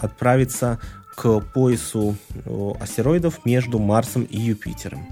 отправится 0.00 0.78
к 1.16 1.40
поясу 1.40 2.16
э, 2.44 2.70
астероидов 2.80 3.44
между 3.44 3.78
Марсом 3.78 4.22
и 4.24 4.38
Юпитером. 4.38 5.06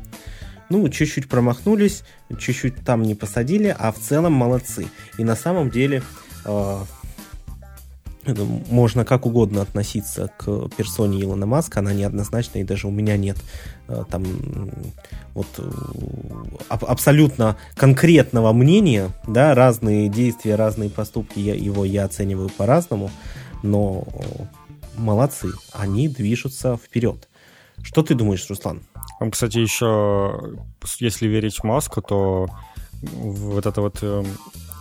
Ну, 0.71 0.89
чуть-чуть 0.89 1.29
промахнулись, 1.29 2.03
чуть-чуть 2.39 2.85
там 2.85 3.03
не 3.03 3.15
посадили, 3.15 3.75
а 3.79 3.91
в 3.91 3.99
целом 3.99 4.33
молодцы. 4.35 4.89
И 5.17 5.25
на 5.25 5.35
самом 5.35 5.71
деле 5.71 6.03
э, 6.45 6.79
можно 8.71 9.05
как 9.05 9.27
угодно 9.27 9.63
относиться 9.63 10.31
к 10.37 10.69
персоне 10.77 11.23
Илона 11.23 11.47
Маска, 11.47 11.81
она 11.81 11.93
неоднозначна, 11.93 12.59
и 12.59 12.65
даже 12.65 12.87
у 12.87 12.91
меня 12.91 13.17
нет 13.17 13.39
э, 13.89 14.05
там 14.11 14.25
вот 15.35 15.47
э, 15.59 15.71
абсолютно 16.69 17.57
конкретного 17.75 18.53
мнения, 18.53 19.11
да, 19.27 19.55
разные 19.55 20.09
действия, 20.09 20.57
разные 20.57 20.91
поступки 20.91 21.39
я, 21.39 21.55
его 21.55 21.85
я 21.85 22.05
оцениваю 22.05 22.51
по-разному, 22.51 23.11
но 23.63 24.07
молодцы, 24.99 25.53
они 25.73 26.09
движутся 26.09 26.77
вперед. 26.77 27.29
Что 27.83 28.03
ты 28.03 28.15
думаешь, 28.15 28.47
Руслан? 28.49 28.83
Кстати, 29.31 29.59
еще, 29.59 30.57
если 30.99 31.27
верить 31.27 31.63
Маску, 31.65 32.03
то 32.03 32.49
вот 33.03 33.67
это 33.67 33.81
вот 33.81 33.99
эм, 34.03 34.27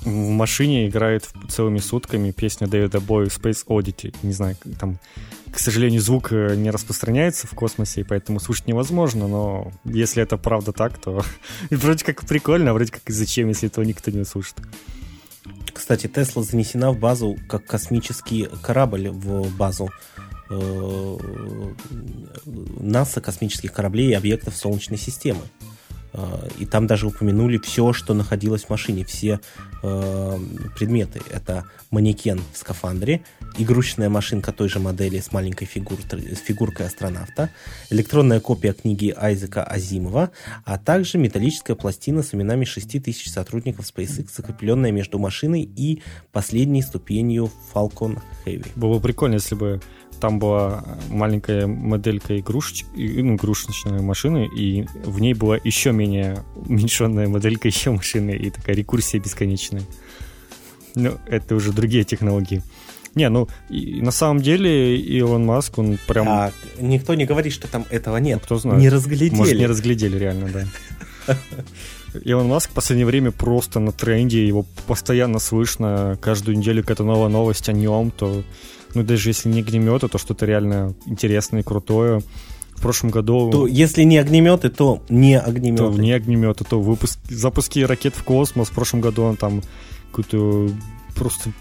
в 0.04 0.30
машине 0.30 0.88
играет 0.88 1.30
целыми 1.50 1.80
сутками 1.80 2.32
песня 2.32 2.68
Дэвида 2.68 3.00
Боя 3.00 3.28
Space 3.28 3.66
Oddity. 3.68 4.16
Не 4.24 4.34
знаю, 4.34 4.56
там, 4.80 5.00
к 5.52 5.60
сожалению, 5.60 6.02
звук 6.02 6.32
э, 6.32 6.56
не 6.56 6.72
распространяется 6.72 7.48
в 7.48 7.52
космосе, 7.52 8.02
и 8.02 8.04
поэтому 8.04 8.40
слушать 8.40 8.68
невозможно, 8.68 9.28
но 9.28 9.72
если 9.84 10.24
это 10.24 10.38
правда 10.38 10.72
так, 10.72 10.98
то 10.98 11.24
вроде 11.70 12.06
как 12.06 12.26
прикольно, 12.26 12.72
а 12.72 12.74
вроде 12.74 12.92
как 12.92 13.02
и 13.10 13.14
зачем, 13.14 13.50
если 13.50 13.68
этого 13.68 13.84
никто 13.84 14.12
не 14.12 14.22
услышит. 14.22 14.56
Кстати, 15.74 16.08
Тесла 16.08 16.44
занесена 16.44 16.92
в 16.92 17.00
базу 17.00 17.38
как 17.48 17.66
космический 17.66 18.48
корабль 18.62 19.10
в 19.10 19.56
базу 19.56 19.90
э, 20.50 21.18
НАСА 22.80 23.22
космических 23.22 23.74
кораблей 23.74 24.10
и 24.10 24.14
объектов 24.14 24.56
Солнечной 24.58 24.98
системы. 24.98 25.42
Э, 26.14 26.48
и 26.60 26.66
там 26.66 26.88
даже 26.88 27.08
упомянули 27.08 27.58
все, 27.58 27.94
что 27.94 28.14
находилось 28.14 28.66
в 28.66 28.70
машине, 28.70 29.06
все 29.06 29.40
э, 29.84 30.40
предметы. 30.76 31.22
Это 31.30 31.66
манекен 31.92 32.42
в 32.54 32.58
скафандре, 32.58 33.22
игрушечная 33.58 34.10
машинка 34.10 34.52
той 34.52 34.70
же 34.70 34.80
модели 34.80 35.20
с 35.20 35.32
маленькой 35.32 35.66
фигур, 35.66 35.98
с 36.02 36.40
фигуркой 36.40 36.88
астронавта, 36.88 37.50
электронная 37.90 38.40
копия 38.40 38.74
книги 38.74 39.14
Айзека 39.16 39.64
Азимова, 39.64 40.32
а 40.66 40.78
также 40.78 41.18
металлическая 41.18 41.76
пластина 41.76 42.24
с 42.24 42.34
именами 42.34 42.66
6000 42.66 43.30
сотрудников 43.30 43.86
SpaceX, 43.86 44.30
закрепленная 44.36 44.92
между 44.92 45.20
машиной 45.20 45.62
и 45.62 46.02
последней 46.32 46.82
ступенью 46.82 47.52
Falcon 47.74 48.20
Heavy. 48.46 48.68
Было 48.76 48.96
бы 48.96 49.02
прикольно, 49.02 49.36
если 49.36 49.56
бы 49.56 49.82
там 50.20 50.40
была 50.40 50.84
маленькая 51.10 51.68
моделька 51.68 52.40
игрушеч... 52.40 52.86
ну, 52.96 53.36
игрушечной 53.36 54.02
машины, 54.02 54.50
и 54.56 54.86
в 55.04 55.20
ней 55.20 55.34
была 55.34 55.58
еще 55.64 55.92
менее 55.92 56.44
уменьшенная 56.56 57.28
моделька 57.28 57.68
еще 57.70 57.92
машины, 57.92 58.32
и 58.32 58.50
такая 58.50 58.76
рекурсия 58.76 59.20
бесконечная. 59.20 59.84
Ну, 60.96 61.18
это 61.28 61.56
уже 61.56 61.72
другие 61.72 62.04
технологии. 62.04 62.64
Не, 63.18 63.30
ну, 63.30 63.48
и, 63.70 64.02
на 64.02 64.12
самом 64.12 64.42
деле 64.42 64.96
Илон 64.98 65.46
Маск, 65.46 65.80
он 65.80 65.98
прям... 66.08 66.28
А, 66.30 66.52
никто 66.80 67.16
не 67.16 67.26
говорит, 67.26 67.52
что 67.52 67.68
там 67.68 67.86
этого 67.90 68.18
нет. 68.18 68.40
Ну, 68.42 68.46
кто 68.46 68.58
знает. 68.60 68.80
Не 68.80 68.90
разглядели. 68.90 69.36
Может, 69.36 69.58
не 69.58 69.66
разглядели, 69.66 70.18
реально, 70.18 70.50
да. 70.54 71.36
Илон 72.24 72.48
Маск 72.48 72.70
в 72.70 72.74
последнее 72.74 73.06
время 73.06 73.32
просто 73.32 73.80
на 73.80 73.92
тренде, 73.92 74.48
его 74.48 74.66
постоянно 74.86 75.40
слышно, 75.40 76.18
каждую 76.22 76.58
неделю 76.58 76.82
какая-то 76.82 77.04
новая 77.04 77.30
новость 77.30 77.70
о 77.70 77.74
нем, 77.74 78.12
то 78.12 78.44
ну 78.94 79.04
даже 79.04 79.30
если 79.30 79.50
не 79.50 79.60
огнеметы, 79.60 80.08
то 80.08 80.18
что-то 80.18 80.46
реально 80.46 80.94
интересное 81.06 81.62
и 81.62 81.64
крутое. 81.64 82.22
В 82.76 82.82
прошлом 82.82 83.10
году... 83.10 83.50
То, 83.52 83.66
если 83.66 84.04
не 84.04 84.20
огнеметы, 84.20 84.70
то 84.70 85.02
не 85.10 85.40
огнеметы. 85.40 85.84
То 85.84 85.92
не 85.94 86.12
огнеметы, 86.14 86.64
то 86.64 86.80
выпуск, 86.80 87.18
запуски 87.28 87.80
ракет 87.80 88.16
в 88.16 88.24
космос. 88.24 88.68
В 88.68 88.72
прошлом 88.74 89.02
году 89.02 89.24
он 89.24 89.36
там 89.36 89.64
какую-то 90.12 90.70
просто 91.16 91.52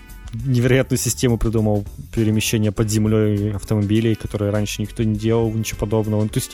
невероятную 0.44 0.98
систему 0.98 1.38
придумал 1.38 1.84
перемещения 2.14 2.72
под 2.72 2.90
землей 2.90 3.52
автомобилей, 3.52 4.14
которые 4.14 4.50
раньше 4.50 4.82
никто 4.82 5.02
не 5.02 5.16
делал, 5.16 5.50
ничего 5.52 5.80
подобного. 5.80 6.28
То 6.28 6.38
есть 6.38 6.52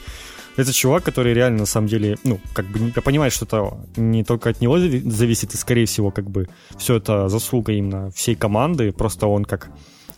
это 0.56 0.72
чувак, 0.72 1.02
который 1.02 1.34
реально 1.34 1.60
на 1.60 1.66
самом 1.66 1.88
деле, 1.88 2.18
ну, 2.24 2.38
как 2.52 2.66
бы 2.66 2.92
я 2.94 3.02
понимаю, 3.02 3.30
что 3.30 3.44
это 3.46 4.00
не 4.00 4.22
только 4.22 4.50
от 4.50 4.60
него 4.60 4.78
зависит, 4.78 5.54
и 5.54 5.56
скорее 5.56 5.86
всего, 5.86 6.10
как 6.10 6.30
бы 6.30 6.48
все 6.76 6.96
это 6.96 7.28
заслуга 7.28 7.72
именно 7.72 8.10
всей 8.10 8.34
команды, 8.34 8.92
просто 8.92 9.26
он 9.26 9.44
как 9.44 9.70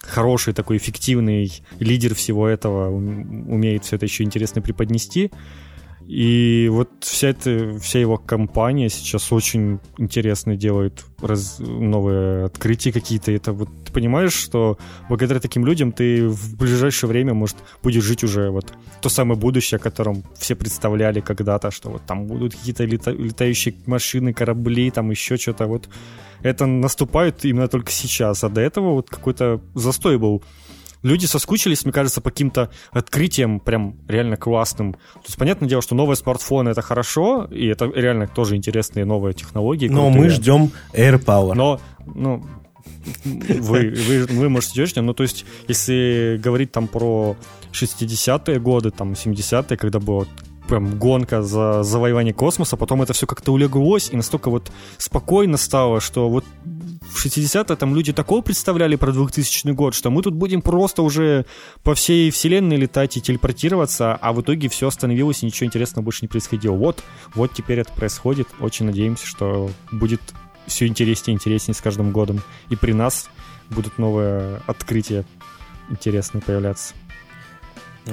хороший 0.06 0.52
такой 0.52 0.76
эффективный 0.76 1.52
лидер 1.78 2.14
всего 2.14 2.46
этого, 2.48 2.90
умеет 2.90 3.84
все 3.84 3.96
это 3.96 4.06
еще 4.06 4.24
интересно 4.24 4.62
преподнести. 4.62 5.30
И 6.06 6.68
вот 6.70 6.90
вся, 7.00 7.28
эта, 7.28 7.78
вся 7.78 7.98
его 7.98 8.18
компания 8.18 8.90
сейчас 8.90 9.32
очень 9.32 9.80
интересно 9.96 10.54
делает 10.54 11.04
раз, 11.22 11.58
новые 11.58 12.44
открытия 12.44 12.92
какие-то. 12.92 13.32
Это 13.32 13.52
вот 13.52 13.70
ты 13.86 13.92
понимаешь, 13.92 14.34
что 14.34 14.78
благодаря 15.08 15.40
таким 15.40 15.64
людям 15.64 15.92
ты 15.92 16.28
в 16.28 16.56
ближайшее 16.56 17.08
время, 17.08 17.32
может, 17.32 17.56
будешь 17.82 18.04
жить 18.04 18.22
уже 18.22 18.50
вот 18.50 18.72
то 19.00 19.08
самое 19.08 19.40
будущее, 19.40 19.76
о 19.76 19.80
котором 19.80 20.24
все 20.38 20.54
представляли 20.54 21.20
когда-то, 21.20 21.70
что 21.70 21.90
вот 21.90 22.02
там 22.06 22.26
будут 22.26 22.54
какие-то 22.54 22.84
лета, 22.84 23.10
летающие 23.10 23.74
машины, 23.86 24.34
корабли, 24.34 24.90
там 24.90 25.10
еще 25.10 25.38
что-то. 25.38 25.66
Вот 25.66 25.88
это 26.42 26.66
наступает 26.66 27.46
именно 27.46 27.68
только 27.68 27.90
сейчас, 27.90 28.44
а 28.44 28.50
до 28.50 28.60
этого 28.60 28.92
вот 28.92 29.08
какой-то 29.08 29.62
застой 29.74 30.18
был 30.18 30.42
люди 31.04 31.26
соскучились, 31.26 31.84
мне 31.84 31.92
кажется, 31.92 32.20
по 32.20 32.30
каким-то 32.30 32.70
открытиям 32.90 33.60
прям 33.60 33.96
реально 34.08 34.36
классным. 34.36 34.94
То 34.94 35.26
есть, 35.26 35.36
понятное 35.36 35.68
дело, 35.68 35.82
что 35.82 35.94
новые 35.94 36.16
смартфоны 36.16 36.70
это 36.70 36.82
хорошо, 36.82 37.44
и 37.52 37.66
это 37.66 37.86
реально 37.94 38.26
тоже 38.26 38.56
интересные 38.56 39.04
новые 39.04 39.34
технологии. 39.34 39.88
Но 39.88 40.10
мы 40.10 40.28
ждем 40.30 40.72
AirPower. 40.92 41.54
Но, 41.54 41.80
ну, 42.06 42.44
вы, 43.24 43.90
вы, 43.90 44.26
вы 44.26 44.48
можете 44.48 44.86
ждать, 44.86 45.04
ну, 45.04 45.14
то 45.14 45.22
есть, 45.22 45.44
если 45.68 46.40
говорить 46.42 46.72
там 46.72 46.88
про 46.88 47.36
60-е 47.72 48.58
годы, 48.58 48.90
там, 48.90 49.12
70-е, 49.12 49.76
когда 49.76 50.00
было 50.00 50.26
прям 50.68 50.98
гонка 50.98 51.42
за 51.42 51.82
завоевание 51.82 52.32
космоса, 52.32 52.76
потом 52.76 53.02
это 53.02 53.12
все 53.12 53.26
как-то 53.26 53.52
улеглось 53.52 54.10
и 54.10 54.16
настолько 54.16 54.50
вот 54.50 54.70
спокойно 54.98 55.56
стало, 55.56 56.00
что 56.00 56.28
вот 56.28 56.44
в 57.02 57.24
60-е 57.24 57.76
там 57.76 57.94
люди 57.94 58.12
такого 58.12 58.40
представляли 58.40 58.96
про 58.96 59.12
2000 59.12 59.70
год, 59.72 59.94
что 59.94 60.10
мы 60.10 60.22
тут 60.22 60.34
будем 60.34 60.62
просто 60.62 61.02
уже 61.02 61.46
по 61.82 61.94
всей 61.94 62.30
вселенной 62.30 62.76
летать 62.76 63.16
и 63.16 63.20
телепортироваться, 63.20 64.14
а 64.14 64.32
в 64.32 64.40
итоге 64.40 64.68
все 64.68 64.88
остановилось 64.88 65.42
и 65.42 65.46
ничего 65.46 65.66
интересного 65.66 66.04
больше 66.04 66.20
не 66.22 66.28
происходило. 66.28 66.74
Вот, 66.74 67.02
вот 67.34 67.52
теперь 67.52 67.80
это 67.80 67.92
происходит. 67.92 68.48
Очень 68.60 68.86
надеемся, 68.86 69.26
что 69.26 69.70
будет 69.92 70.20
все 70.66 70.86
интереснее 70.86 71.34
и 71.34 71.36
интереснее 71.36 71.74
с 71.74 71.80
каждым 71.80 72.10
годом. 72.10 72.40
И 72.70 72.76
при 72.76 72.92
нас 72.92 73.28
будут 73.70 73.98
новые 73.98 74.60
открытия 74.66 75.24
интересные 75.90 76.42
появляться. 76.42 76.94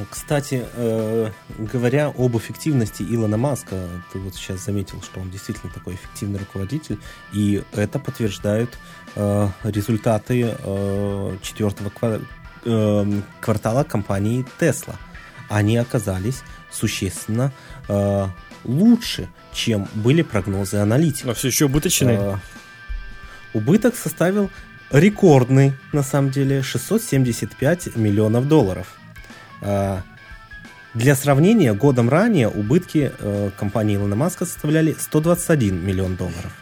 Кстати, 0.10 0.66
э, 0.74 1.32
говоря 1.58 2.14
об 2.18 2.38
эффективности 2.38 3.04
Илона 3.04 3.36
Маска, 3.36 3.90
ты 4.14 4.20
вот 4.20 4.36
сейчас 4.36 4.64
заметил, 4.64 5.02
что 5.02 5.20
он 5.20 5.30
действительно 5.30 5.72
такой 5.72 5.96
эффективный 5.96 6.40
руководитель, 6.40 6.98
и 7.34 7.62
это 7.74 8.00
подтверждают 8.00 8.78
э, 9.16 9.48
результаты 9.64 10.56
э, 10.58 11.38
четвертого 11.42 11.90
ква- 11.90 12.26
э, 12.64 13.22
квартала 13.42 13.84
компании 13.84 14.46
Tesla. 14.60 14.96
Они 15.50 15.76
оказались 15.76 16.42
существенно 16.72 17.52
э, 17.90 18.28
лучше, 18.64 19.28
чем 19.52 19.90
были 19.94 20.22
прогнозы 20.22 20.78
аналитиков. 20.78 21.26
Но 21.26 21.34
все 21.34 21.50
еще 21.50 21.66
убыточные. 21.66 22.18
Э, 22.18 22.38
убыток 23.54 23.98
составил 23.98 24.50
рекордный, 24.90 25.74
на 25.92 26.04
самом 26.04 26.32
деле, 26.32 26.62
675 26.62 27.98
миллионов 27.98 28.48
долларов– 28.48 28.96
Для 30.94 31.16
сравнения, 31.16 31.74
годом 31.74 32.10
ранее 32.10 32.50
убытки 32.50 33.14
э, 33.18 33.52
компании 33.58 33.96
Илона 33.96 34.18
Маска 34.18 34.46
составляли 34.46 34.94
121 35.00 35.86
миллион 35.86 36.18
долларов. 36.18 36.54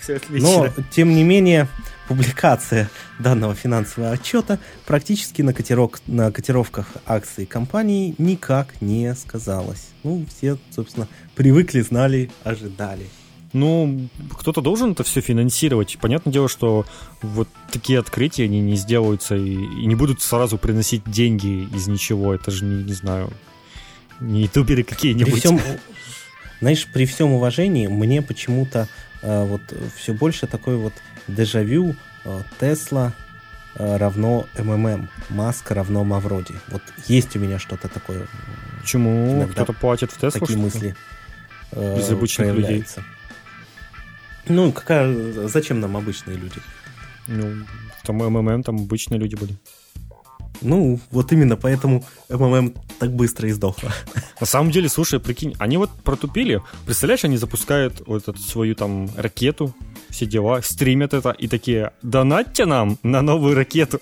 Все 0.00 0.16
отлично. 0.16 0.48
Но, 0.48 0.68
тем 0.90 1.14
не 1.14 1.22
менее, 1.22 1.68
публикация 2.08 2.88
данного 3.18 3.54
финансового 3.54 4.12
отчета 4.12 4.58
практически 4.86 5.42
на, 5.42 5.52
котировок, 5.52 6.00
на 6.06 6.32
котировках 6.32 6.86
акций 7.06 7.44
компании 7.44 8.14
никак 8.18 8.80
не 8.80 9.14
сказалась. 9.14 9.88
Ну, 10.02 10.24
все, 10.28 10.56
собственно, 10.70 11.06
привыкли, 11.34 11.80
знали, 11.82 12.30
ожидали. 12.44 13.06
Ну, 13.52 14.08
кто-то 14.38 14.60
должен 14.60 14.92
это 14.92 15.04
все 15.04 15.20
финансировать. 15.20 15.96
Понятное 16.00 16.32
дело, 16.32 16.48
что 16.48 16.84
вот 17.22 17.48
такие 17.70 17.98
открытия 17.98 18.44
они 18.44 18.60
не 18.60 18.76
сделаются 18.76 19.36
и, 19.36 19.52
и 19.54 19.86
не 19.86 19.94
будут 19.94 20.20
сразу 20.22 20.58
приносить 20.58 21.02
деньги 21.10 21.66
из 21.74 21.88
ничего. 21.88 22.34
Это 22.34 22.50
же 22.50 22.64
не, 22.64 22.84
не 22.84 22.92
знаю, 22.92 23.30
не 24.20 24.42
ютуберы 24.42 24.82
какие-нибудь. 24.82 25.32
При 25.32 25.38
всем, 25.40 25.60
знаешь, 26.60 26.86
при 26.92 27.06
всем 27.06 27.32
уважении, 27.32 27.86
мне 27.86 28.20
почему-то 28.20 28.88
э, 29.22 29.44
вот 29.46 29.62
все 29.96 30.12
больше 30.12 30.46
такой 30.46 30.76
вот 30.76 30.92
дежавю 31.26 31.96
э, 32.24 32.42
Тесла 32.60 33.14
э, 33.76 33.96
равно 33.96 34.46
МММ, 34.58 35.08
Маск 35.30 35.70
равно 35.70 36.04
Мавроди. 36.04 36.54
Вот 36.68 36.82
есть 37.06 37.34
у 37.36 37.38
меня 37.38 37.58
что-то 37.58 37.88
такое. 37.88 38.26
Почему? 38.82 39.46
Кто-то 39.52 39.72
платит 39.72 40.12
в 40.12 40.18
Теслу? 40.20 40.40
Такие 40.40 40.58
мысли. 40.58 40.96
э, 41.72 41.98
Из 41.98 42.10
обычных 42.10 42.54
людей. 42.54 42.84
Ну, 44.48 44.72
какая, 44.72 45.48
зачем 45.48 45.80
нам 45.80 45.96
обычные 45.96 46.36
люди? 46.36 46.60
Ну, 47.26 47.64
там 48.04 48.16
МММ, 48.16 48.62
там 48.62 48.76
обычные 48.76 49.20
люди 49.20 49.34
были. 49.34 49.56
Ну, 50.60 50.98
вот 51.10 51.32
именно 51.32 51.56
поэтому 51.56 52.04
МММ 52.28 52.74
так 52.98 53.12
быстро 53.12 53.48
и. 53.48 53.54
На 54.40 54.46
самом 54.46 54.70
деле, 54.70 54.88
слушай, 54.88 55.20
прикинь, 55.20 55.54
они 55.58 55.76
вот 55.76 55.90
протупили. 56.02 56.62
Представляешь, 56.84 57.24
они 57.24 57.36
запускают 57.36 58.02
вот 58.06 58.28
эту 58.28 58.38
свою 58.38 58.74
там 58.74 59.08
ракету, 59.16 59.74
все 60.10 60.26
дела, 60.26 60.62
стримят 60.62 61.14
это 61.14 61.30
и 61.30 61.48
такие, 61.48 61.92
донатьте 62.02 62.64
нам 62.64 62.98
на 63.02 63.22
новую 63.22 63.54
ракету. 63.54 64.00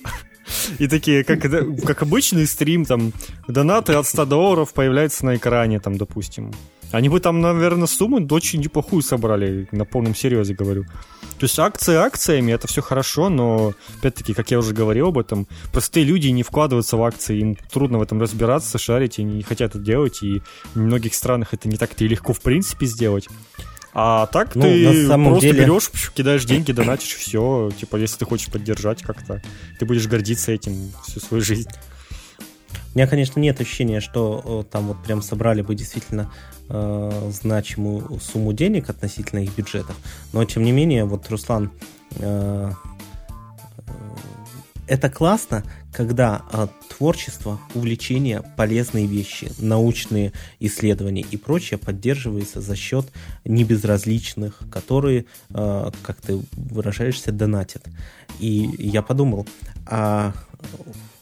И 0.79 0.87
такие, 0.87 1.25
как, 1.25 1.41
как 1.41 2.03
обычный 2.03 2.47
стрим, 2.47 2.85
там, 2.85 3.13
донаты 3.49 3.95
от 3.95 4.07
100 4.07 4.27
долларов 4.27 4.73
появляются 4.73 5.27
на 5.27 5.37
экране, 5.37 5.81
там, 5.81 5.99
допустим. 5.99 6.53
Они 6.93 7.09
бы 7.09 7.21
там, 7.21 7.41
наверное, 7.41 7.87
сумму 7.87 8.27
очень 8.31 8.61
неплохую 8.61 9.03
собрали, 9.03 9.69
на 9.73 9.85
полном 9.85 10.15
серьезе 10.15 10.55
говорю. 10.55 10.85
То 11.39 11.45
есть 11.45 11.59
акции 11.59 11.95
акциями, 11.95 12.53
это 12.53 12.67
все 12.67 12.81
хорошо, 12.81 13.29
но, 13.29 13.75
опять-таки, 13.99 14.33
как 14.33 14.51
я 14.51 14.59
уже 14.59 14.73
говорил 14.73 15.09
об 15.09 15.19
этом, 15.19 15.47
простые 15.73 16.05
люди 16.05 16.29
не 16.29 16.43
вкладываются 16.43 16.97
в 16.97 17.03
акции, 17.03 17.39
им 17.39 17.57
трудно 17.71 17.99
в 17.99 18.03
этом 18.03 18.21
разбираться, 18.21 18.79
шарить, 18.79 19.19
и 19.19 19.23
не 19.25 19.43
хотят 19.43 19.71
это 19.75 19.79
делать, 19.85 20.23
и 20.23 20.41
в 20.75 20.77
многих 20.77 21.15
странах 21.15 21.53
это 21.53 21.69
не 21.69 21.77
так-то 21.77 22.05
и 22.05 22.09
легко, 22.09 22.33
в 22.33 22.41
принципе, 22.41 22.87
сделать. 22.87 23.29
А 23.93 24.27
так 24.27 24.55
Ну, 24.55 24.63
ты 24.63 25.07
просто 25.09 25.41
деле- 25.41 25.61
берешь, 25.65 25.91
кидаешь 26.15 26.45
деньги, 26.45 26.73
донатишь, 26.73 27.15
все. 27.15 27.71
Типа, 27.79 27.97
если 27.97 28.19
ты 28.19 28.25
хочешь 28.27 28.49
поддержать 28.49 29.03
как-то, 29.03 29.43
ты 29.79 29.87
будешь 29.87 30.07
гордиться 30.07 30.53
этим 30.53 30.93
всю 31.07 31.21
свою 31.21 31.43
жизнь. 31.43 31.71
У 32.95 32.99
меня, 32.99 33.07
конечно, 33.09 33.41
нет 33.41 33.61
ощущения, 33.61 34.01
что 34.01 34.65
э, 34.67 34.71
там 34.73 34.89
вот 34.89 35.03
прям 35.03 35.21
собрали 35.23 35.61
бы 35.63 35.75
действительно 35.75 36.31
э, 36.69 37.31
значимую 37.33 38.21
сумму 38.21 38.53
денег 38.53 38.91
относительно 38.91 39.41
их 39.41 39.57
бюджетов. 39.57 39.97
Но, 40.33 40.45
тем 40.45 40.63
не 40.63 40.73
менее, 40.73 41.05
вот, 41.05 41.29
Руслан, 41.29 41.71
э, 42.19 42.71
э, 43.79 43.93
это 44.87 45.11
классно, 45.11 45.65
когда 45.93 46.43
э, 46.53 46.69
творчество, 46.97 47.59
увлечение, 47.75 48.43
полезные 48.57 49.07
вещи, 49.07 49.51
научные 49.59 50.33
исследования 50.61 51.23
и 51.23 51.37
прочее 51.37 51.79
поддерживается 51.79 52.61
за 52.61 52.77
счет 52.77 53.07
небезразличных, 53.45 54.61
которые, 54.71 55.27
э, 55.51 55.91
как 56.03 56.21
ты 56.21 56.41
выражаешься, 56.53 57.33
донатят. 57.33 57.83
И 58.39 58.71
я 58.79 59.03
подумал, 59.03 59.47
а 59.87 60.35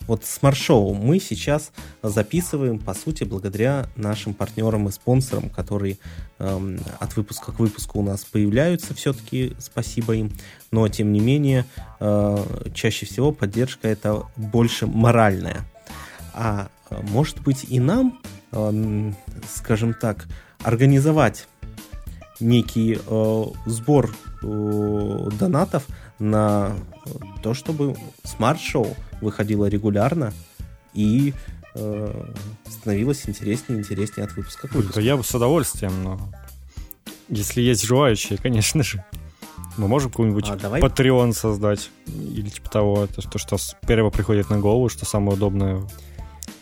вот 0.07 0.25
смарт-шоу 0.25 0.95
мы 0.95 1.19
сейчас 1.19 1.73
записываем, 2.03 2.79
по 2.79 2.95
сути, 2.95 3.25
благодаря 3.25 3.87
нашим 3.97 4.35
партнерам 4.35 4.89
и 4.89 4.93
спонсорам, 4.93 5.49
которые 5.49 5.99
эм, 6.39 6.79
от 7.01 7.17
выпуска 7.17 7.53
к 7.53 7.59
выпуску 7.59 8.01
у 8.01 8.03
нас 8.03 8.25
появляются 8.25 8.95
все-таки, 8.95 9.55
спасибо 9.59 10.15
им. 10.15 10.33
Но, 10.71 10.89
тем 10.89 11.13
не 11.13 11.21
менее, 11.21 11.65
э, 12.01 12.45
чаще 12.75 13.07
всего 13.07 13.33
поддержка 13.33 13.89
это 13.89 14.25
больше 14.37 14.87
моральная. 14.87 15.65
А 16.35 16.69
э, 16.91 17.01
может 17.11 17.41
быть 17.41 17.65
и 17.69 17.81
нам, 17.81 18.21
эм, 18.53 19.17
скажем 19.49 19.95
так, 19.95 20.27
организовать 20.63 21.47
некий 22.41 22.99
э, 23.07 23.45
сбор 23.67 24.15
э, 24.43 25.29
донатов 25.39 25.87
на 26.19 26.77
то, 27.43 27.55
чтобы 27.55 27.97
смарт-шоу 28.23 28.97
выходило 29.21 29.67
регулярно 29.67 30.33
и 30.93 31.35
э, 31.75 32.25
становилось 32.69 33.29
интереснее 33.29 33.79
и 33.79 33.83
интереснее 33.83 34.27
от 34.27 34.35
выпуска 34.37 34.69
к 34.69 34.75
выпуску. 34.75 35.01
я 35.01 35.17
бы 35.17 35.25
с 35.25 35.35
удовольствием, 35.35 36.03
но 36.03 36.33
если 37.29 37.61
есть 37.61 37.85
желающие, 37.85 38.39
конечно 38.39 38.83
же. 38.83 39.05
Мы 39.77 39.89
можем 39.89 40.11
какой-нибудь 40.11 40.49
А, 40.49 40.57
давай. 40.57 40.81
Patreon 40.81 41.33
создать 41.33 41.91
или 42.07 42.49
типа 42.49 42.71
того, 42.71 43.05
это 43.05 43.29
то, 43.29 43.39
что 43.39 43.59
с 43.59 43.77
первого 43.87 44.11
приходит 44.11 44.49
на 44.51 44.59
голову, 44.59 44.89
что 44.89 45.05
самое 45.05 45.37
удобное 45.37 45.83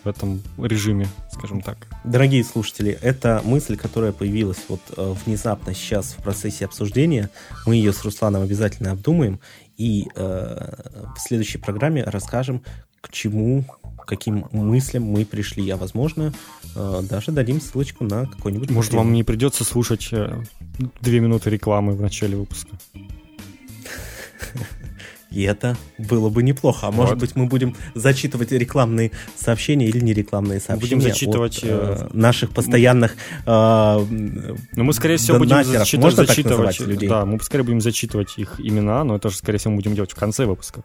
в 0.05 0.09
этом 0.09 0.43
режиме, 0.59 1.09
скажем 1.31 1.61
так. 1.61 1.87
Дорогие 2.05 2.45
слушатели, 2.45 2.99
это 3.01 3.41
мысль, 3.45 3.77
которая 3.77 4.13
появилась 4.13 4.59
вот 4.69 4.81
э, 4.97 5.15
внезапно 5.25 5.75
сейчас 5.75 6.13
в 6.19 6.23
процессе 6.23 6.65
обсуждения. 6.65 7.31
Мы 7.67 7.77
ее 7.77 7.93
с 7.93 8.03
Русланом 8.05 8.43
обязательно 8.43 8.93
обдумаем 8.93 9.41
и 9.77 10.09
э, 10.15 10.73
в 11.17 11.21
следующей 11.21 11.59
программе 11.59 12.05
расскажем, 12.05 12.63
к 13.01 13.11
чему, 13.11 13.65
каким 14.07 14.47
мыслям 14.53 15.05
мы 15.05 15.25
пришли. 15.25 15.69
А 15.71 15.77
возможно, 15.77 16.33
э, 16.75 17.03
даже 17.09 17.33
дадим 17.33 17.61
ссылочку 17.61 18.05
на 18.05 18.27
какой-нибудь... 18.27 18.71
Может, 18.71 18.93
Patreon. 18.93 18.97
вам 18.97 19.13
не 19.13 19.25
придется 19.25 19.65
слушать 19.65 20.09
э, 20.13 20.43
две 21.01 21.21
минуты 21.21 21.51
рекламы 21.51 21.93
в 21.93 22.01
начале 22.01 22.37
выпуска. 22.37 22.71
И 25.33 25.43
это 25.43 25.77
было 25.99 26.29
бы 26.29 26.43
неплохо. 26.43 26.89
А 26.89 26.91
может 26.91 27.15
Вот. 27.15 27.21
быть, 27.21 27.37
мы 27.37 27.47
будем 27.47 27.75
зачитывать 27.95 28.53
рекламные 28.53 29.11
сообщения 29.37 29.87
или 29.89 30.01
не 30.01 30.13
рекламные 30.13 30.61
сообщения 30.61 30.97
Будем 30.97 31.01
зачитывать, 31.01 31.59
от, 31.59 31.65
э, 31.65 31.97
э, 32.03 32.09
наших 32.13 32.51
постоянных 32.51 33.17
э, 33.47 33.47
Но 33.47 34.85
мы, 34.85 34.93
скорее 34.93 35.17
всего, 35.17 35.39
будем 35.39 35.65
зачитывать, 35.65 36.05
Можно 36.05 36.27
зачитывать 36.27 36.67
называть 36.67 36.81
людей? 36.81 37.09
да, 37.09 37.25
мы 37.25 37.41
скорее 37.41 37.65
будем 37.65 37.81
зачитывать 37.81 38.39
их 38.39 38.61
имена, 38.61 39.05
но 39.05 39.17
это 39.17 39.31
же, 39.31 39.37
скорее 39.37 39.59
всего, 39.59 39.71
мы 39.73 39.77
будем 39.77 39.95
делать 39.95 40.13
в 40.13 40.17
конце 40.17 40.45
выпуска. 40.47 40.83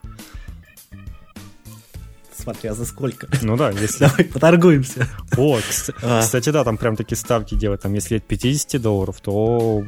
Смотря 2.35 2.73
за 2.73 2.85
сколько. 2.85 3.27
Ну 3.41 3.57
да, 3.57 3.71
если... 3.71 4.05
Давай 4.05 4.23
поторгуемся. 4.23 5.07
О, 5.37 5.59
А. 6.01 6.21
кстати, 6.21 6.49
да, 6.49 6.63
там 6.63 6.77
прям 6.77 6.95
такие 6.95 7.17
ставки 7.17 7.55
делать. 7.55 7.81
Там, 7.81 7.93
если 7.93 8.17
от 8.17 8.23
50 8.23 8.81
долларов, 8.81 9.19
то 9.21 9.83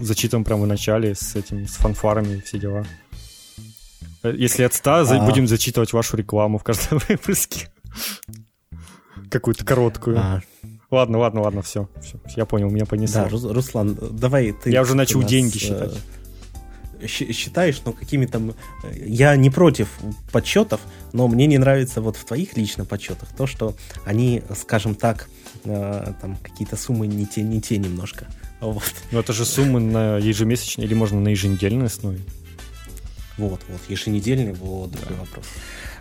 зачитываем 0.00 0.44
прямо 0.44 0.64
в 0.64 0.66
начале 0.66 1.14
с 1.14 1.34
этим, 1.36 1.66
с 1.66 1.76
фанфарами 1.76 2.38
и 2.38 2.40
все 2.42 2.58
дела. 2.58 2.84
Если 4.36 4.62
от 4.64 4.74
100, 4.74 5.04
за- 5.04 5.20
А. 5.22 5.26
будем 5.26 5.46
зачитывать 5.46 5.92
вашу 5.92 6.16
рекламу 6.16 6.58
в 6.58 6.64
каждом 6.64 7.00
выпуске. 7.08 7.68
Какую-то 9.30 9.64
короткую. 9.64 10.18
А, 10.18 10.40
Ладно, 10.90 11.18
ладно, 11.18 11.42
ладно, 11.42 11.60
все, 11.60 11.86
все. 12.02 12.18
Я 12.34 12.46
понял, 12.46 12.70
меня 12.70 12.86
понесло. 12.86 13.24
да, 13.24 13.28
Рус- 13.28 13.44
Руслан, 13.52 13.98
давай 14.12 14.52
ты... 14.52 14.70
Я 14.70 14.80
уже 14.80 14.94
начал 14.94 15.20
нас, 15.20 15.28
деньги 15.30 15.56
э, 15.58 15.60
считать. 15.60 17.36
считаешь, 17.36 17.82
но 17.84 17.92
какими 17.92 18.24
там... 18.24 18.54
Я 18.94 19.36
не 19.36 19.50
против 19.50 19.90
подсчетов, 20.32 20.80
но 21.12 21.28
мне 21.28 21.46
не 21.46 21.58
нравится 21.58 22.00
вот 22.00 22.16
в 22.16 22.24
твоих 22.24 22.56
лично 22.56 22.86
подсчетах 22.86 23.28
то, 23.36 23.46
что 23.46 23.74
они, 24.06 24.42
скажем 24.58 24.94
так, 24.94 25.28
э, 25.64 26.12
там 26.22 26.36
какие-то 26.36 26.76
суммы 26.76 27.06
не 27.06 27.26
те, 27.26 27.42
не 27.42 27.60
те 27.60 27.76
немножко. 27.76 28.26
Вот, 28.60 28.82
Но 29.12 29.20
это 29.20 29.34
же 29.34 29.44
суммы 29.44 29.80
на 29.80 30.16
ежемесячной 30.16 30.86
или 30.86 30.94
можно 30.94 31.20
на 31.20 31.28
еженедельной 31.28 31.86
основе. 31.86 32.20
Вот, 33.38 33.60
вот 33.68 33.80
еженедельный, 33.88 34.52
вот 34.52 34.90
другой 34.90 35.16
вопрос. 35.16 35.46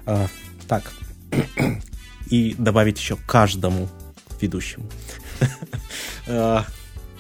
А, 0.06 0.28
так, 0.68 0.92
и 2.30 2.56
добавить 2.58 3.00
еще 3.00 3.16
каждому 3.26 3.88
ведущему. 4.42 4.90
А, 6.30 6.66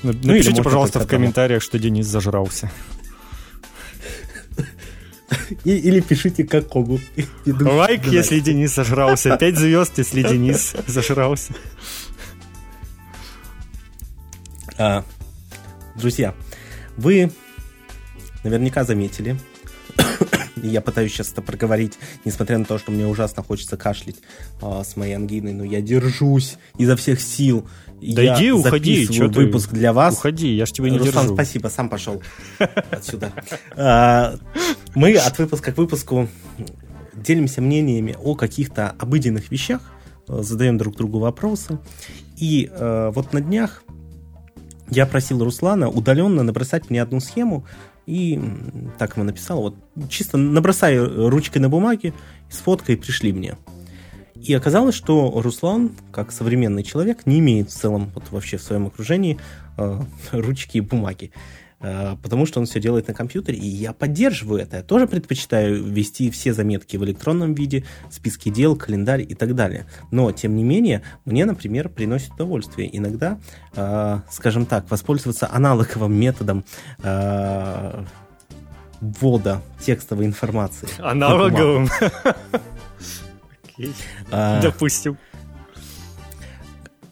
Ну, 0.03 0.12
Напишите, 0.13 0.62
пожалуйста, 0.62 0.99
в 0.99 1.08
комментариях, 1.08 1.63
что 1.63 1.80
Денис 1.80 2.06
зажрался. 2.06 2.69
и- 5.63 5.71
Или 5.77 6.01
пишите 6.01 6.43
какому. 6.43 6.99
Лайк, 7.45 8.01
донатить. 8.01 8.13
если 8.13 8.39
Денис 8.41 8.75
зажрался. 8.75 9.38
Пять 9.39 9.58
звезд, 9.58 9.97
если 9.97 10.23
Денис 10.23 10.75
зажрался. 10.88 11.53
А, 14.77 15.03
Друзья, 15.95 16.36
вы 16.97 17.32
наверняка 18.43 18.84
заметили, 18.84 19.36
Я 20.63 20.82
пытаюсь 20.82 21.12
сейчас 21.12 21.32
это 21.32 21.41
проговорить, 21.41 21.93
несмотря 22.26 22.58
на 22.58 22.65
то, 22.65 22.78
что 22.78 22.91
мне 22.91 23.06
ужасно 23.08 23.43
хочется 23.43 23.78
кашлять 23.78 24.17
э, 24.62 24.84
с 24.86 24.96
моей 24.96 25.15
ангиной, 25.15 25.54
но 25.54 25.63
я 25.63 25.82
держусь 25.82 26.58
изо 26.78 26.96
всех 26.96 27.22
сил. 27.22 27.67
Да 28.02 28.22
я 28.22 28.36
иди, 28.38 28.52
уходи, 28.52 29.08
чё 29.08 29.28
выпуск 29.30 29.70
ты? 29.72 29.76
для 29.76 29.93
вас. 29.93 30.15
Уходи, 30.15 30.54
я 30.56 30.65
ж 30.65 30.72
тебя 30.72 30.89
не 30.89 30.98
Руслан, 30.98 31.24
держу. 31.26 31.36
спасибо, 31.36 31.67
сам 31.70 31.89
пошел 31.89 32.22
отсюда. 32.91 33.32
А, 33.76 34.36
Мы 34.93 35.15
от 35.15 35.38
выпуска 35.39 35.72
к 35.72 35.78
выпуску 35.78 36.28
делимся 37.15 37.62
мнениями 37.62 38.15
о 38.22 38.36
каких-то 38.36 38.96
обыденных 39.00 39.52
вещах, 39.52 39.82
э, 40.28 40.41
задаем 40.43 40.78
друг 40.78 40.96
другу 40.96 41.20
вопросы. 41.20 41.80
И 42.38 42.70
э, 42.72 43.12
вот 43.13 43.34
на 43.34 43.41
днях 43.41 43.84
я 44.89 45.06
просил 45.06 45.43
Руслана 45.43 45.89
удаленно 45.89 46.43
набросать 46.43 46.89
мне 46.89 47.02
одну 47.02 47.20
схему, 47.20 47.65
и 48.08 48.39
так 48.98 49.15
ему 49.15 49.26
написал, 49.26 49.62
вот 49.62 49.76
чисто 50.10 50.38
набросай 50.38 50.98
ручкой 50.98 51.60
на 51.60 51.70
бумаге, 51.70 52.13
с 52.50 52.58
фоткой 52.60 52.98
пришли 52.98 53.34
мне. 53.34 53.58
И 54.34 54.54
оказалось, 54.54 54.96
что 54.96 55.41
Руслан, 55.41 55.91
как 56.12 56.32
современный 56.32 56.84
человек, 56.84 57.26
не 57.26 57.39
имеет 57.39 57.70
в 57.70 57.74
целом 57.74 58.12
вот 58.15 58.32
вообще 58.32 58.58
в 58.58 58.63
своем 58.63 58.88
окружении 58.88 59.38
э, 59.78 60.02
ручки 60.32 60.78
и 60.78 60.82
бумаги. 60.82 61.32
Э, 61.80 62.16
потому 62.22 62.46
что 62.46 62.60
он 62.60 62.66
все 62.66 62.80
делает 62.80 63.08
на 63.08 63.13
компьютере, 63.13 63.58
и 63.60 63.68
я 63.68 63.94
поддерживаю 63.94 64.62
это. 64.62 64.78
Я 64.78 64.84
тоже 64.84 65.08
предпочитаю 65.08 65.84
вести 65.84 66.32
все 66.32 66.54
заметки 66.54 66.98
в 66.98 67.06
электронном 67.06 67.54
виде, 67.54 67.86
списки 68.10 68.50
дел, 68.50 68.76
календарь 68.76 69.22
и 69.22 69.36
так 69.36 69.54
далее. 69.54 69.86
Но, 70.12 70.32
тем 70.32 70.56
не 70.56 70.63
менее, 70.63 71.04
мне, 71.26 71.46
например, 71.46 71.90
приносит 71.90 72.34
удовольствие 72.34 72.96
иногда, 72.96 73.40
э, 73.76 74.20
скажем 74.32 74.66
так, 74.66 74.90
воспользоваться 74.90 75.50
аналоговым 75.52 76.13
методом 76.13 76.66
э, 77.04 78.04
ввода 79.00 79.62
текстовой 79.80 80.26
информации. 80.26 80.90
Аналоговым. 81.00 81.90
А, 84.32 84.60
Допустим. 84.60 85.20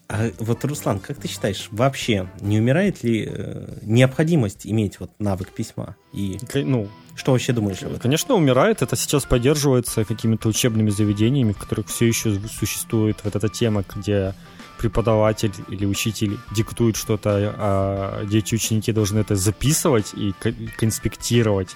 А 0.08 0.30
вот, 0.40 0.64
Руслан, 0.64 1.00
как 1.00 1.18
ты 1.18 1.28
считаешь, 1.28 1.68
вообще 1.72 2.30
не 2.40 2.60
умирает 2.60 3.04
ли 3.04 3.28
э, 3.28 3.80
необходимость 3.82 4.68
иметь 4.68 5.00
вот 5.00 5.12
навык 5.20 5.52
письма? 5.52 5.96
И 6.14 6.38
Ну, 6.54 6.90
что 7.16 7.32
вообще 7.32 7.54
думаешь 7.54 7.82
об 7.82 7.90
этом? 7.90 8.02
Конечно, 8.02 8.36
умирает. 8.36 8.82
Это 8.84 8.96
сейчас 8.96 9.26
поддерживается 9.26 10.06
какими-то 10.06 10.48
учебными 10.50 10.92
заведениями, 10.92 11.54
в 11.54 11.58
которых 11.58 11.88
все 11.88 12.06
еще 12.06 12.40
существует 12.50 13.18
вот 13.24 13.36
эта 13.36 13.50
тема, 13.50 13.84
где 13.96 14.36
преподаватель 14.78 15.54
или 15.70 15.86
учитель 15.86 16.38
диктует 16.56 16.98
что-то, 16.98 17.56
а 17.58 18.26
дети-ученики 18.26 18.92
должны 18.92 19.20
это 19.20 19.36
записывать 19.36 20.14
и 20.14 20.34
ко- 20.40 20.54
конспектировать. 20.78 21.76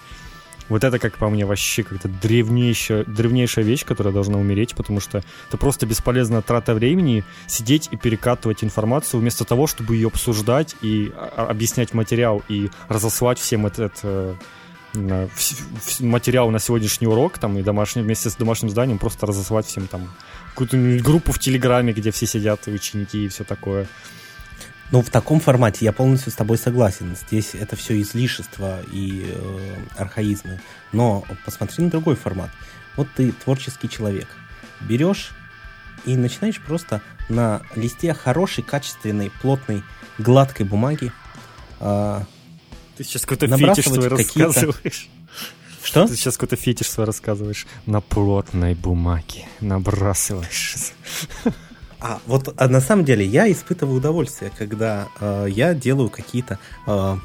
Вот 0.70 0.84
это, 0.84 1.00
как 1.00 1.18
по 1.18 1.30
мне, 1.30 1.46
вообще 1.46 1.84
как-то 1.84 2.08
древнейшая, 2.08 3.04
древнейшая 3.06 3.66
вещь, 3.66 3.86
которая 3.86 4.14
должна 4.14 4.38
умереть, 4.38 4.76
потому 4.76 5.00
что 5.00 5.24
это 5.48 5.58
просто 5.58 5.86
бесполезная 5.86 6.42
трата 6.42 6.74
времени 6.74 7.24
сидеть 7.48 7.90
и 7.92 7.98
перекатывать 7.98 8.64
информацию 8.64 9.20
вместо 9.20 9.46
того, 9.46 9.68
чтобы 9.68 9.96
ее 9.96 10.08
обсуждать 10.08 10.76
и 10.82 11.12
а, 11.16 11.48
объяснять 11.50 11.94
материал 11.94 12.44
и 12.48 12.70
разослать 12.88 13.40
всем 13.40 13.66
этот 13.66 13.94
э, 14.04 14.36
вс- 14.94 15.62
вс- 15.80 16.06
материал 16.06 16.50
на 16.52 16.60
сегодняшний 16.60 17.08
урок 17.08 17.40
там 17.40 17.58
и 17.58 17.64
домашний 17.64 18.02
вместе 18.02 18.30
с 18.30 18.36
домашним 18.36 18.70
заданием 18.70 19.00
просто 19.00 19.26
разослать 19.26 19.66
всем 19.66 19.88
там 19.88 20.10
какую-то 20.50 20.78
группу 21.04 21.32
в 21.32 21.40
Телеграме, 21.40 21.94
где 21.94 22.12
все 22.12 22.26
сидят, 22.26 22.68
ученики 22.68 23.26
и 23.26 23.28
все 23.28 23.44
такое. 23.44 23.88
Ну, 24.92 25.02
в 25.02 25.10
таком 25.10 25.40
формате 25.40 25.86
я 25.86 25.94
полностью 25.94 26.32
с 26.32 26.36
тобой 26.36 26.58
согласен. 26.58 27.16
Здесь 27.16 27.54
это 27.54 27.76
все 27.76 28.02
излишество 28.02 28.80
и 28.92 29.24
э, 29.28 29.76
архаизмы. 29.98 30.60
Но 30.92 31.24
посмотри 31.46 31.84
на 31.84 31.92
другой 31.92 32.16
формат. 32.16 32.50
Вот 32.96 33.08
ты 33.16 33.32
творческий 33.32 33.88
человек. 33.88 34.28
Берешь 34.82 35.32
и 36.06 36.16
начинаешь 36.16 36.60
просто 36.60 37.02
на 37.28 37.62
листе 37.76 38.14
хорошей, 38.14 38.64
качественной, 38.64 39.32
плотной, 39.42 39.84
гладкой 40.18 40.66
бумаги. 40.66 41.12
а, 41.80 42.26
Ты 42.98 43.04
сейчас 43.04 43.24
какой-то 43.24 43.56
фетиш 43.56 43.86
свой 43.86 44.08
рассказываешь. 44.08 45.10
что? 45.84 46.08
Ты 46.08 46.16
сейчас 46.16 46.36
какой-то 46.36 46.56
фетиш 46.56 46.90
свой 46.90 47.06
рассказываешь. 47.06 47.68
На 47.86 48.02
плотной 48.02 48.74
бумаге 48.74 49.48
набрасываешь. 49.60 50.94
А 52.02 52.20
вот 52.28 52.54
а 52.58 52.68
на 52.68 52.82
самом 52.82 53.06
деле 53.06 53.26
я 53.26 53.52
испытываю 53.52 53.98
удовольствие, 53.98 54.52
когда 54.58 55.08
э, 55.20 55.48
я 55.50 55.74
делаю 55.74 56.10
какие-то 56.10 56.58
э, 56.88 57.18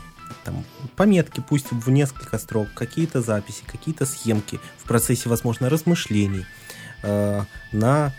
там, 0.45 0.65
пометки, 0.97 1.43
пусть 1.47 1.71
в 1.71 1.91
несколько 1.91 2.39
строк, 2.39 2.69
какие-то 2.75 3.23
записи, 3.23 3.63
какие-то 3.67 4.05
схемки 4.05 4.59
в 4.79 4.85
процессе, 4.85 5.29
возможно, 5.29 5.71
размышлений 5.71 6.45
э, 7.03 7.43
на 7.73 8.13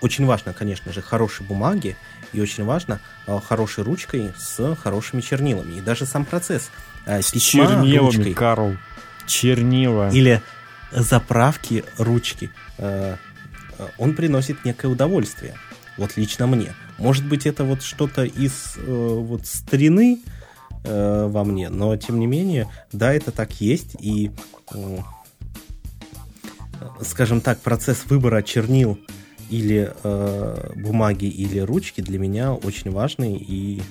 очень 0.00 0.26
важно, 0.26 0.52
конечно 0.52 0.92
же, 0.92 1.02
хорошей 1.02 1.46
бумаге 1.46 1.96
и 2.32 2.40
очень 2.40 2.64
важно 2.64 3.00
э, 3.26 3.38
хорошей 3.40 3.84
ручкой 3.84 4.32
с 4.36 4.76
хорошими 4.76 5.20
чернилами. 5.20 5.78
И 5.78 5.80
даже 5.80 6.06
сам 6.06 6.24
процесс 6.24 6.70
э, 7.06 7.22
С 7.22 7.32
письма 7.32 7.66
чернилами, 7.66 7.96
ручкой 7.96 8.34
Карл. 8.34 8.76
Чернила. 9.26 10.10
или 10.10 10.42
заправки 10.90 11.84
ручки, 11.98 12.50
э, 12.78 13.16
э, 13.78 13.88
он 13.98 14.14
приносит 14.14 14.64
некое 14.64 14.88
удовольствие. 14.88 15.54
Вот 15.98 16.16
лично 16.16 16.46
мне. 16.46 16.74
Может 16.98 17.28
быть, 17.28 17.46
это 17.46 17.64
вот 17.64 17.82
что-то 17.82 18.24
из 18.24 18.76
э, 18.76 18.82
вот 18.86 19.46
старины 19.46 20.20
э, 20.84 21.26
во 21.28 21.44
мне, 21.44 21.68
но 21.68 21.96
тем 21.96 22.18
не 22.20 22.26
менее, 22.26 22.68
да, 22.92 23.12
это 23.12 23.32
так 23.32 23.60
есть. 23.60 23.96
И, 24.00 24.30
э, 24.72 24.98
скажем 27.02 27.40
так, 27.40 27.60
процесс 27.60 28.06
выбора 28.06 28.42
чернил 28.42 28.98
или 29.50 29.92
э, 30.02 30.72
бумаги 30.76 31.26
или 31.26 31.58
ручки 31.58 32.00
для 32.00 32.18
меня 32.18 32.54
очень 32.54 32.90
важный. 32.90 33.36
И 33.36 33.82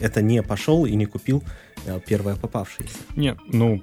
это 0.00 0.22
не 0.22 0.42
пошел 0.42 0.86
и 0.86 0.94
не 0.94 1.06
купил 1.06 1.44
э, 1.84 2.00
первое 2.06 2.36
попавшееся. 2.36 2.96
Нет, 3.16 3.36
ну, 3.46 3.80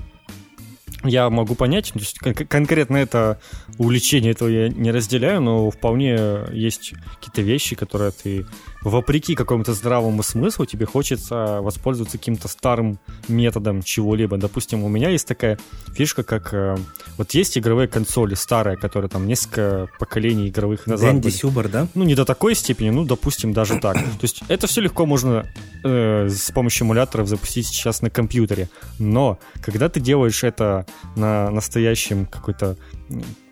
я 1.04 1.30
могу 1.30 1.56
понять, 1.56 1.92
то 1.94 2.00
есть 2.00 2.20
кон- 2.20 2.34
конкретно 2.34 2.98
это 2.98 3.40
увлечение 3.78 4.32
этого 4.32 4.50
я 4.50 4.70
не 4.70 4.92
разделяю, 4.92 5.42
но 5.42 5.70
вполне 5.70 6.18
есть 6.52 6.94
какие-то 7.16 7.42
вещи, 7.42 7.76
которые 7.76 8.12
ты, 8.12 8.46
вопреки 8.90 9.36
какому-то 9.36 9.74
здравому 9.74 10.24
смыслу, 10.24 10.66
тебе 10.66 10.86
хочется 10.86 11.60
воспользоваться 11.62 12.18
каким-то 12.18 12.48
старым 12.48 13.00
методом 13.28 13.84
чего-либо. 13.84 14.38
Допустим, 14.38 14.84
у 14.84 14.90
меня 14.90 15.10
есть 15.10 15.28
такая 15.28 15.58
фишка, 15.94 16.24
как 16.24 16.54
э, 16.54 16.78
вот 17.18 17.32
есть 17.32 17.58
игровые 17.58 17.88
консоли 17.88 18.36
старые, 18.36 18.78
которые 18.78 19.10
там 19.10 19.28
несколько 19.28 19.90
поколений 20.00 20.50
игровых 20.50 20.88
назад 20.88 21.12
Дэнди. 21.12 21.30
Сюбар, 21.30 21.68
да? 21.70 21.88
Ну, 21.96 22.04
не 22.04 22.16
до 22.16 22.26
такой 22.26 22.56
степени, 22.56 22.90
ну, 22.90 23.06
допустим, 23.06 23.54
даже 23.54 23.80
так. 23.80 23.96
То 23.98 24.24
есть 24.24 24.44
это 24.48 24.68
все 24.68 24.82
легко 24.82 25.06
можно 25.06 25.46
э, 25.84 26.28
с 26.30 26.52
помощью 26.52 26.86
эмуляторов 26.86 27.28
запустить 27.28 27.68
сейчас 27.68 28.02
на 28.02 28.10
компьютере. 28.10 28.70
Но 29.00 29.40
когда 29.62 29.90
ты 29.90 30.00
делаешь 30.00 30.44
это 30.44 30.86
на 31.16 31.50
настоящем 31.50 32.26
какой-то... 32.26 32.78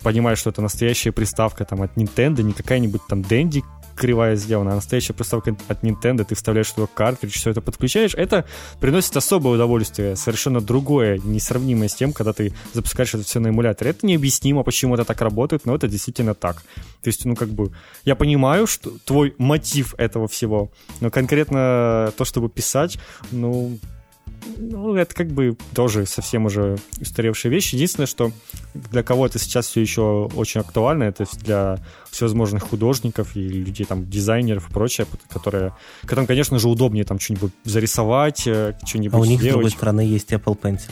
Понимаешь, 0.01 0.37
что 0.37 0.51
это 0.51 0.61
настоящая 0.61 1.11
приставка 1.11 1.65
там 1.65 1.81
от 1.81 1.95
Nintendo, 1.97 2.43
не 2.43 2.53
какая-нибудь 2.53 3.01
там 3.07 3.21
Dendy 3.21 3.63
кривая 3.95 4.35
сделана, 4.35 4.73
а 4.73 4.75
настоящая 4.75 5.13
приставка 5.13 5.55
от 5.67 5.83
Nintendo, 5.83 6.23
ты 6.23 6.35
вставляешь 6.35 6.71
туда 6.71 6.87
картридж, 6.93 7.33
все 7.33 7.51
это 7.51 7.61
подключаешь, 7.61 8.13
это 8.15 8.45
приносит 8.79 9.15
особое 9.17 9.53
удовольствие, 9.53 10.15
совершенно 10.15 10.61
другое, 10.61 11.19
несравнимое 11.23 11.87
с 11.87 11.95
тем, 11.95 12.13
когда 12.13 12.33
ты 12.33 12.53
запускаешь 12.73 13.13
это 13.13 13.23
все 13.23 13.39
на 13.39 13.49
эмуляторе. 13.49 13.91
Это 13.91 14.05
необъяснимо, 14.05 14.63
почему 14.63 14.95
это 14.95 15.05
так 15.05 15.21
работает, 15.21 15.65
но 15.65 15.75
это 15.75 15.87
действительно 15.87 16.33
так. 16.33 16.57
То 17.01 17.07
есть, 17.07 17.25
ну, 17.25 17.35
как 17.35 17.49
бы, 17.49 17.71
я 18.03 18.15
понимаю, 18.15 18.67
что 18.67 18.91
твой 19.05 19.33
мотив 19.37 19.95
этого 19.97 20.27
всего, 20.27 20.71
но 21.01 21.09
конкретно 21.09 22.11
то, 22.17 22.25
чтобы 22.25 22.49
писать, 22.49 22.97
ну, 23.31 23.77
ну, 24.57 24.95
это 24.95 25.13
как 25.13 25.27
бы 25.27 25.57
тоже 25.73 26.05
совсем 26.05 26.45
уже 26.45 26.77
устаревшая 26.99 27.51
вещь. 27.51 27.73
Единственное, 27.73 28.07
что 28.07 28.31
для 28.73 29.03
кого 29.03 29.25
это 29.25 29.39
сейчас 29.39 29.67
все 29.67 29.81
еще 29.81 30.29
очень 30.35 30.61
актуально, 30.61 31.03
это 31.03 31.25
для 31.43 31.79
всевозможных 32.09 32.63
художников 32.63 33.35
и 33.35 33.41
людей, 33.41 33.85
там, 33.85 34.09
дизайнеров 34.09 34.69
и 34.69 34.73
прочее, 34.73 35.07
которые, 35.29 35.73
которым, 36.01 36.27
конечно 36.27 36.59
же, 36.59 36.69
удобнее 36.69 37.03
там 37.03 37.19
что-нибудь 37.19 37.51
зарисовать, 37.63 38.47
э, 38.47 38.77
что-нибудь 38.85 39.15
А 39.15 39.21
у 39.21 39.25
них, 39.25 39.39
с 39.39 39.41
сделать. 39.41 39.53
другой 39.55 39.71
стороны, 39.71 40.01
есть 40.01 40.31
Apple 40.31 40.59
Pencil. 40.59 40.91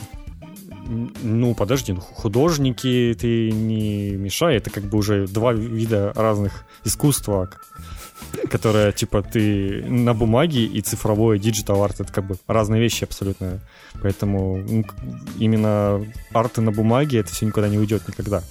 Ну, 1.22 1.54
подожди, 1.54 1.92
ну, 1.92 2.00
художники 2.00 3.16
ты 3.18 3.50
не 3.50 4.10
мешай, 4.10 4.56
это 4.56 4.68
как 4.68 4.84
бы 4.84 4.98
уже 4.98 5.26
два 5.26 5.52
вида 5.54 6.12
разных 6.14 6.64
искусства, 6.84 7.48
к- 8.32 8.48
которые, 8.48 8.92
типа, 8.92 9.22
ты 9.22 9.84
на 9.84 10.14
бумаге 10.14 10.64
и 10.64 10.80
цифровое 10.80 11.38
digital 11.38 11.82
art, 11.82 12.00
это 12.00 12.12
как 12.12 12.24
бы 12.26 12.36
разные 12.46 12.80
вещи 12.80 13.04
абсолютно. 13.04 13.60
Поэтому 14.02 14.58
ну, 14.58 14.84
именно 15.38 16.04
арты 16.32 16.60
на 16.60 16.72
бумаге, 16.72 17.20
это 17.20 17.32
все 17.32 17.46
никуда 17.46 17.68
не 17.68 17.78
уйдет 17.78 18.06
никогда. 18.08 18.42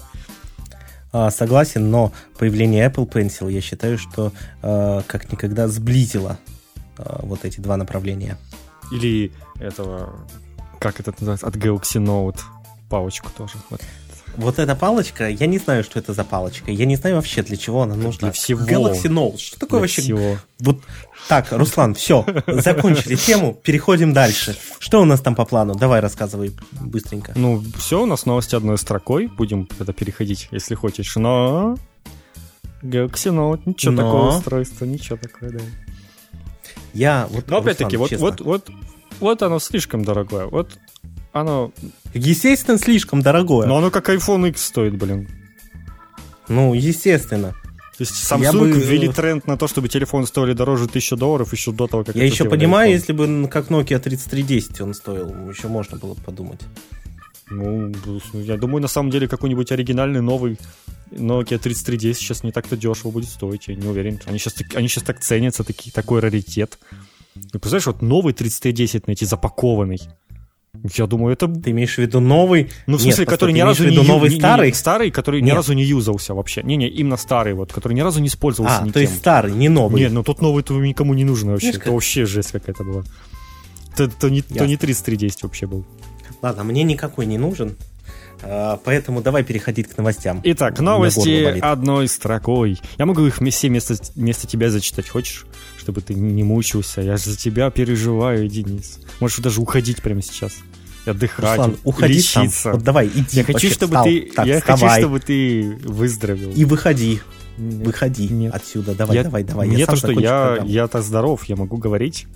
А, 1.12 1.30
согласен, 1.30 1.91
но 1.91 2.12
появление 2.39 2.88
Apple 2.89 3.08
Pencil, 3.08 3.52
я 3.52 3.62
считаю, 3.62 3.97
что 3.97 4.32
э, 4.63 5.02
как 5.06 5.32
никогда 5.32 5.67
сблизило 5.67 6.39
э, 6.97 7.19
вот 7.21 7.45
эти 7.45 7.60
два 7.60 7.78
направления. 7.78 8.38
Или 8.91 9.32
этого, 9.60 10.28
как 10.80 10.99
это 10.99 11.12
называется, 11.12 11.47
от 11.47 11.56
Galaxy 11.56 12.04
Note 12.04 12.39
палочку 12.89 13.30
тоже. 13.36 13.54
Вот. 13.69 13.82
Вот 14.36 14.58
эта 14.58 14.76
палочка, 14.76 15.30
я 15.30 15.46
не 15.46 15.60
знаю, 15.60 15.84
что 15.84 16.00
это 16.00 16.13
за 16.13 16.24
палочка. 16.24 16.72
Я 16.72 16.86
не 16.86 16.96
знаю 16.96 17.17
вообще, 17.17 17.43
для 17.43 17.58
чего 17.58 17.84
она 17.84 17.96
нужна. 17.96 18.30
Для 18.30 18.32
всего. 18.32 18.65
Galaxy 18.65 19.04
Note. 19.04 19.38
Что 19.38 19.60
такое 19.60 19.80
Для 19.80 19.82
вообще? 19.82 20.02
всего. 20.02 20.38
Вот 20.60 20.80
так, 21.28 21.52
Руслан, 21.52 21.93
все, 21.93 22.26
закончили 22.48 23.15
тему, 23.15 23.54
переходим 23.54 24.13
дальше. 24.13 24.58
Что 24.80 25.02
у 25.02 25.06
нас 25.06 25.22
там 25.22 25.36
по 25.36 25.46
плану? 25.46 25.76
Давай 25.76 26.00
рассказывай 26.00 26.52
быстренько. 26.72 27.34
Ну, 27.36 27.63
все, 27.78 28.02
у 28.02 28.06
нас 28.06 28.26
новости 28.26 28.56
одной 28.56 28.78
строкой. 28.78 29.28
Будем 29.28 29.69
это 29.80 29.93
переходить, 29.93 30.48
если 30.52 30.74
хочешь. 30.76 31.15
Но 31.15 31.78
Galaxy 32.82 33.32
Note, 33.32 33.62
ничего 33.65 33.91
Но. 33.91 34.02
такого 34.04 34.38
устройства, 34.38 34.86
ничего 34.86 35.17
такое, 35.17 35.52
да. 35.52 35.60
Я 36.93 37.28
вот, 37.30 37.48
Но 37.50 37.58
опять-таки, 37.58 37.98
вот, 37.98 38.12
вот, 38.13 38.41
вот, 38.41 38.69
вот 39.19 39.41
оно 39.41 39.60
слишком 39.60 40.04
дорогое. 40.04 40.46
Вот 40.46 40.78
оно... 41.34 41.72
Естественно, 42.13 42.78
слишком 42.78 43.22
дорогое. 43.22 43.67
Но 43.67 43.78
оно 43.78 43.91
как 43.91 44.10
iPhone 44.10 44.50
X 44.50 44.63
стоит, 44.65 44.96
блин. 44.96 45.28
Ну, 46.48 46.74
естественно. 46.74 47.56
То 47.98 48.02
есть 48.02 48.13
Samsung 48.13 48.60
бы- 48.60 48.72
ввели 48.72 49.08
тренд 49.08 49.46
на 49.48 49.58
то, 49.58 49.67
чтобы 49.67 49.88
телефоны 49.88 50.26
стоили 50.26 50.54
дороже 50.54 50.86
1000 50.86 51.15
долларов 51.15 51.52
еще 51.54 51.72
до 51.72 51.88
того, 51.88 52.04
как 52.04 52.15
Я 52.15 52.26
еще 52.26 52.46
понимаю, 52.46 52.89
iPhone. 52.89 52.93
если 52.93 53.13
бы 53.13 53.48
как 53.48 53.69
Nokia 53.69 54.00
3310 54.00 54.82
он 54.82 54.93
стоил, 54.93 55.50
еще 55.50 55.67
можно 55.67 55.98
было 55.98 56.13
бы 56.13 56.22
подумать. 56.22 56.62
Ну, 57.50 57.91
я 58.34 58.58
думаю, 58.58 58.82
на 58.82 58.88
самом 58.88 59.12
деле 59.12 59.28
какой-нибудь 59.28 59.72
оригинальный 59.72 60.22
новый 60.22 60.58
Nokia 61.12 61.60
3310 61.60 62.17
сейчас 62.17 62.43
не 62.43 62.52
так-то 62.52 62.76
дешево 62.78 63.12
будет 63.12 63.30
стоить, 63.30 63.67
я 63.67 63.76
не 63.76 63.88
уверен. 63.88 64.19
Они 64.26 64.39
сейчас, 64.39 64.56
они 64.76 64.88
сейчас 64.88 65.04
так 65.04 65.19
ценятся, 65.19 65.63
такие, 65.63 65.91
такой 65.91 66.19
раритет. 66.19 66.80
Ты 67.36 67.60
представляешь, 67.60 67.88
вот 67.88 68.02
новый 68.02 68.34
3310 68.34 69.08
найти 69.08 69.26
запакованный. 69.26 70.00
Я 70.95 71.05
думаю, 71.05 71.33
это... 71.33 71.47
Ты 71.47 71.69
имеешь 71.69 71.95
в 71.95 71.97
виду 71.99 72.19
новый? 72.19 72.69
Ну, 72.88 72.97
в 72.97 73.01
Нет, 73.05 73.13
смысле, 73.15 73.25
постой, 73.25 73.36
который 73.38 73.53
ни 73.53 73.62
разу 73.62 73.83
в 73.83 73.86
виду 73.86 74.01
не... 74.01 74.07
ю- 74.07 74.12
новый 74.13 74.29
не- 74.29 74.36
не- 74.36 74.41
старый? 74.41 74.73
Старый, 74.73 75.12
который 75.12 75.41
ни 75.41 75.45
Нет. 75.45 75.55
разу 75.55 75.73
не 75.73 75.83
юзался 75.83 76.33
вообще. 76.33 76.63
Не-не, 76.63 76.88
именно 76.89 77.15
старый 77.15 77.53
вот, 77.53 77.71
который 77.71 77.93
ни 77.93 78.01
разу 78.01 78.19
не 78.19 78.27
использовался 78.27 78.77
А, 78.79 78.81
никем. 78.81 78.93
то 78.93 78.99
есть 78.99 79.15
старый, 79.17 79.51
не 79.53 79.69
новый. 79.69 80.01
Нет, 80.01 80.12
ну 80.12 80.23
тот 80.23 80.41
новый 80.41 80.63
то 80.63 80.73
никому 80.81 81.13
не 81.13 81.23
нужен 81.25 81.49
вообще. 81.51 81.65
Знаешь, 81.67 81.75
Это 81.75 81.83
как- 81.86 81.93
вообще 81.93 82.25
жесть 82.25 82.51
какая-то 82.51 82.83
была. 82.83 83.03
То, 83.95 84.07
то 84.07 84.29
не, 84.29 84.41
то 84.41 84.55
Ясно. 84.55 84.65
не 84.67 84.77
3310 84.77 85.43
вообще 85.43 85.67
был. 85.67 85.86
Ладно, 86.41 86.63
мне 86.63 86.81
никакой 86.83 87.27
не 87.27 87.38
нужен. 87.38 87.75
А, 88.43 88.77
Поэтому 88.84 89.21
давай 89.21 89.43
переходить 89.43 89.88
к 89.89 89.97
новостям. 89.97 90.41
Итак, 90.43 90.79
новости 90.79 91.60
одной 91.60 92.08
строкой. 92.08 92.79
Я 92.97 93.06
могу 93.06 93.25
их 93.25 93.39
все 93.49 93.67
вместо, 93.69 93.95
вместо 94.15 94.47
тебя 94.47 94.69
зачитать. 94.69 95.08
Хочешь? 95.10 95.45
Чтобы 95.77 96.01
ты 96.01 96.13
не 96.13 96.43
мучился. 96.43 97.01
Я 97.01 97.17
же 97.17 97.32
за 97.32 97.38
тебя 97.38 97.69
переживаю, 97.69 98.47
Денис. 98.47 98.99
Можешь 99.19 99.39
даже 99.39 99.62
уходить 99.62 100.01
прямо 100.01 100.21
сейчас. 100.21 100.53
Отдыхать, 101.06 101.58
Руслан, 101.58 101.77
уходи 101.84 102.19
сам. 102.21 102.43
лечиться. 102.43 102.71
Вот 102.71 102.84
давай, 102.84 103.08
иди. 103.08 103.25
Я 103.32 103.43
хочу, 103.43 103.69
чтобы 103.69 103.91
встал. 103.91 104.06
ты, 104.06 104.32
Так, 104.34 104.45
я 104.45 104.62
хочу, 104.62 104.89
чтобы 104.89 105.19
ты 105.19 105.77
выздоровел. 105.84 106.51
И 106.51 106.63
выходи, 106.63 107.19
Нет, 107.58 107.88
выходи 107.88 108.29
нет. 108.29 108.56
отсюда. 108.56 108.95
Давай, 108.95 109.17
Я- 109.17 109.23
давай, 109.23 109.43
давай. 109.43 109.67
Мне 109.67 109.79
я 109.79 109.86
то, 109.86 109.97
сам 109.97 110.12
что 110.12 110.21
я, 110.21 110.60
я-то 110.63 111.01
здоров, 111.01 111.43
я 111.45 111.58
могу 111.58 111.75
говорить. 111.75 112.27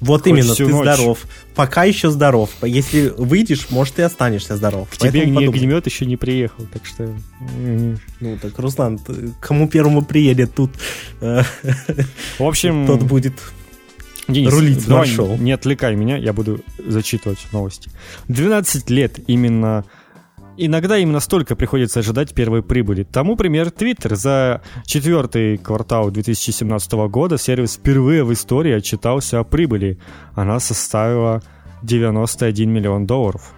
Вот 0.00 0.22
хоть 0.22 0.30
именно, 0.30 0.54
ты 0.54 0.66
ночь. 0.66 0.82
здоров. 0.82 1.26
Пока 1.54 1.84
еще 1.84 2.10
здоров. 2.10 2.50
Если 2.62 3.08
выйдешь, 3.16 3.68
может, 3.70 3.98
и 3.98 4.02
останешься 4.02 4.56
здоров. 4.56 4.88
К 4.90 4.96
тебе 4.96 5.10
Поэтому 5.10 5.24
не 5.24 5.46
подумай. 5.46 5.58
огнемет 5.58 5.86
еще 5.86 6.06
не 6.06 6.16
приехал, 6.16 6.66
так 6.72 6.84
что... 6.84 7.14
Ну 8.20 8.38
так, 8.40 8.58
Руслан, 8.58 8.98
кому 9.40 9.68
первому 9.68 10.02
приедет 10.02 10.54
тут, 10.54 10.70
э, 11.20 11.42
В 12.38 12.44
общем, 12.44 12.86
тот 12.86 13.02
будет 13.02 13.34
Денис, 14.28 14.50
рулить 14.52 14.86
давай 14.86 15.06
смарт-шоу. 15.06 15.36
не 15.36 15.52
отвлекай 15.52 15.94
меня, 15.96 16.16
я 16.16 16.32
буду 16.32 16.60
зачитывать 16.86 17.38
новости. 17.52 17.90
12 18.28 18.90
лет 18.90 19.18
именно... 19.26 19.84
Иногда 20.56 20.98
именно 20.98 21.18
столько 21.18 21.56
приходится 21.56 22.00
ожидать 22.00 22.32
первой 22.32 22.62
прибыли. 22.62 23.02
Тому 23.02 23.36
пример 23.36 23.68
Twitter. 23.68 24.14
За 24.14 24.62
четвертый 24.84 25.58
квартал 25.58 26.10
2017 26.12 26.92
года 27.08 27.38
сервис 27.38 27.74
впервые 27.74 28.22
в 28.22 28.32
истории 28.32 28.72
отчитался 28.72 29.40
о 29.40 29.44
прибыли. 29.44 29.98
Она 30.34 30.60
составила 30.60 31.42
91 31.82 32.70
миллион 32.70 33.04
долларов. 33.04 33.52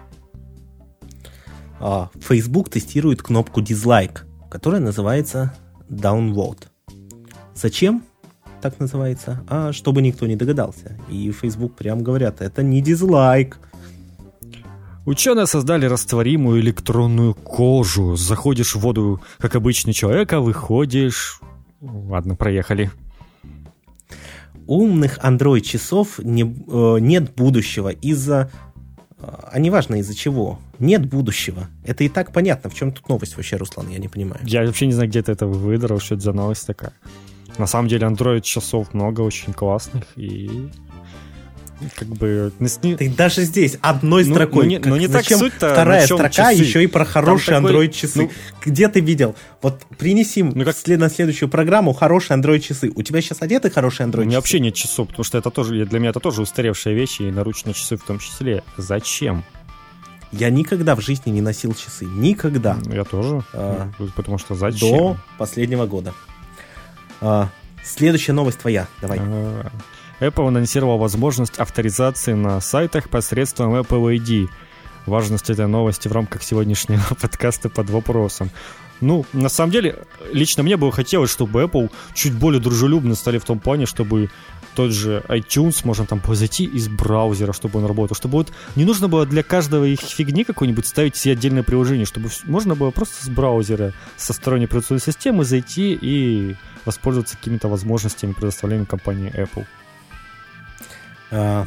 А, 1.79 2.09
Facebook 2.19 2.69
тестирует 2.69 3.21
кнопку 3.21 3.61
дизлайк, 3.61 4.25
которая 4.49 4.81
называется 4.81 5.53
downvote. 5.89 6.65
Зачем 7.53 8.03
так 8.61 8.79
называется? 8.79 9.43
А 9.47 9.71
чтобы 9.71 10.01
никто 10.01 10.25
не 10.25 10.35
догадался. 10.35 10.97
И 11.09 11.31
Facebook 11.31 11.75
прям 11.75 12.01
говорят, 12.01 12.41
это 12.41 12.63
не 12.63 12.81
дизлайк. 12.81 13.59
Ученые 15.07 15.47
создали 15.47 15.85
растворимую 15.85 16.59
электронную 16.59 17.33
кожу. 17.33 18.17
Заходишь 18.17 18.75
в 18.75 18.79
воду, 18.81 19.21
как 19.37 19.55
обычный 19.55 19.93
человек, 19.93 20.33
а 20.33 20.41
выходишь... 20.41 21.39
Ладно, 21.79 22.35
проехали. 22.35 22.91
Умных 24.65 25.19
Android 25.19 25.61
часов 25.61 26.19
не, 26.19 26.43
э, 26.43 26.99
нет 26.99 27.33
будущего 27.35 27.87
из-за... 27.87 28.51
э, 29.17 29.25
А 29.53 29.59
неважно 29.59 29.95
из-за 29.95 30.13
чего. 30.13 30.59
Нет 30.77 31.05
будущего. 31.05 31.69
Это 31.85 32.03
и 32.03 32.09
так 32.09 32.33
понятно. 32.33 32.69
В 32.69 32.73
чем 32.73 32.91
тут 32.91 33.07
новость 33.07 33.37
вообще, 33.37 33.55
Руслан? 33.55 33.87
Я 33.87 33.99
не 33.99 34.09
понимаю. 34.09 34.41
Я 34.43 34.65
вообще 34.65 34.87
не 34.87 34.93
знаю, 34.93 35.07
где 35.09 35.23
ты 35.23 35.31
это 35.31 35.47
выдрал, 35.47 35.99
что 36.01 36.15
это 36.15 36.23
за 36.25 36.33
новость 36.33 36.67
такая. 36.67 36.91
На 37.57 37.65
самом 37.65 37.87
деле, 37.87 38.07
Android 38.07 38.41
часов 38.41 38.93
много 38.93 39.21
очень 39.21 39.53
классных, 39.53 40.03
и 40.17 40.69
как 41.95 42.07
бы... 42.07 42.51
Ты 42.97 43.09
даже 43.09 43.43
здесь 43.43 43.77
одной 43.81 44.25
Ну, 44.25 44.33
строкой. 44.33 44.63
ну, 44.65 44.69
не- 44.69 44.77
как- 44.77 44.85
ну, 44.87 44.95
не 44.97 45.07
так 45.07 45.23
зачем 45.23 45.39
суть-то, 45.39 45.71
Вторая 45.73 46.05
строка 46.05 46.29
часы? 46.29 46.53
еще 46.53 46.83
и 46.83 46.87
про 46.87 47.05
хорошие 47.05 47.59
такой- 47.61 47.71
Android 47.87 47.91
часы. 47.91 48.19
ну- 48.23 48.31
Где 48.65 48.87
ты 48.87 48.99
видел? 48.99 49.35
Вот 49.61 49.83
принеси 49.97 50.43
Ну, 50.43 50.65
как- 50.65 50.75
след- 50.75 50.99
на 50.99 51.09
следующую 51.09 51.49
программу 51.49 51.93
хорошие 51.93 52.37
Android 52.39 52.59
часы. 52.59 52.91
У 52.95 53.01
тебя 53.03 53.21
сейчас 53.21 53.41
одеты 53.41 53.69
хорошие 53.69 54.07
Android 54.07 54.21
У 54.21 54.21
меня 54.21 54.29
часы? 54.31 54.37
вообще 54.37 54.59
нет 54.59 54.73
часов, 54.73 55.07
потому 55.09 55.23
что 55.23 55.37
это 55.37 55.51
тоже, 55.51 55.85
для 55.85 55.99
меня 55.99 56.09
это 56.09 56.19
тоже 56.19 56.41
устаревшие 56.41 56.95
вещи, 56.95 57.23
и 57.23 57.31
наручные 57.31 57.73
часы 57.73 57.95
в 57.97 58.03
том 58.03 58.19
числе. 58.19 58.63
Зачем? 58.77 59.43
Я 60.31 60.49
никогда 60.49 60.95
в 60.95 61.01
жизни 61.01 61.29
не 61.31 61.41
носил 61.41 61.73
часы. 61.73 62.03
Никогда. 62.05 62.77
Ну, 62.85 62.93
Я 62.93 63.03
тоже. 63.05 63.43
А. 63.53 63.89
Ну, 63.97 64.09
Потому 64.15 64.37
что 64.37 64.55
зачем? 64.55 64.89
До 64.89 65.17
последнего 65.37 65.85
года. 65.85 66.13
А, 67.21 67.49
следующая 67.83 68.33
новость 68.33 68.59
твоя. 68.59 68.87
Давай. 69.01 69.19
А, 69.21 69.71
Apple 70.19 70.47
анонсировал 70.47 70.97
возможность 70.97 71.57
авторизации 71.59 72.33
на 72.33 72.59
сайтах 72.59 73.09
посредством 73.09 73.75
Apple 73.75 74.17
ID. 74.17 74.49
Важность 75.05 75.49
этой 75.49 75.67
новости 75.67 76.07
в 76.07 76.11
рамках 76.11 76.43
сегодняшнего 76.43 77.03
подкаста 77.21 77.69
под 77.69 77.89
вопросом. 77.89 78.49
Ну, 78.99 79.25
на 79.31 79.49
самом 79.49 79.71
деле, 79.71 80.03
лично 80.33 80.63
мне 80.63 80.75
бы 80.75 80.91
хотелось, 80.91 81.29
чтобы 81.29 81.61
Apple 81.61 81.91
чуть 82.15 82.33
более 82.33 82.59
дружелюбно 82.59 83.13
стали 83.13 83.37
в 83.37 83.45
том 83.45 83.59
плане, 83.59 83.85
чтобы 83.85 84.31
тот 84.75 84.91
же 84.91 85.23
iTunes 85.27 85.81
можно 85.83 86.05
там 86.05 86.21
зайти 86.33 86.65
из 86.65 86.87
браузера, 86.87 87.53
чтобы 87.53 87.79
он 87.79 87.85
работал, 87.85 88.15
чтобы 88.15 88.39
вот 88.39 88.51
не 88.75 88.85
нужно 88.85 89.07
было 89.07 89.25
для 89.25 89.43
каждого 89.43 89.85
их 89.85 89.99
фигни 89.99 90.43
какой-нибудь 90.43 90.87
ставить 90.87 91.15
себе 91.15 91.33
отдельное 91.33 91.63
приложение, 91.63 92.05
чтобы 92.05 92.29
можно 92.45 92.75
было 92.75 92.89
просто 92.89 93.23
с 93.23 93.29
браузера, 93.29 93.93
со 94.17 94.33
сторонней 94.33 94.65
операционной 94.65 95.01
системы 95.01 95.45
зайти 95.45 95.97
и 95.99 96.55
воспользоваться 96.85 97.37
какими-то 97.37 97.67
возможностями, 97.67 98.33
предоставленными 98.33 98.85
компанией 98.85 99.31
Apple. 99.31 99.65
А, 101.31 101.65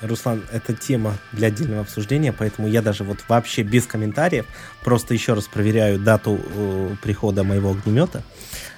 Руслан, 0.00 0.42
это 0.52 0.74
тема 0.74 1.16
для 1.32 1.48
отдельного 1.48 1.80
обсуждения, 1.80 2.32
поэтому 2.32 2.68
я 2.68 2.82
даже 2.82 3.02
вот 3.02 3.18
вообще 3.28 3.62
без 3.62 3.84
комментариев 3.86 4.46
просто 4.84 5.12
еще 5.12 5.32
раз 5.34 5.46
проверяю 5.46 5.98
дату 5.98 6.38
э, 6.40 6.94
прихода 7.02 7.42
моего 7.42 7.72
огнемета. 7.72 8.22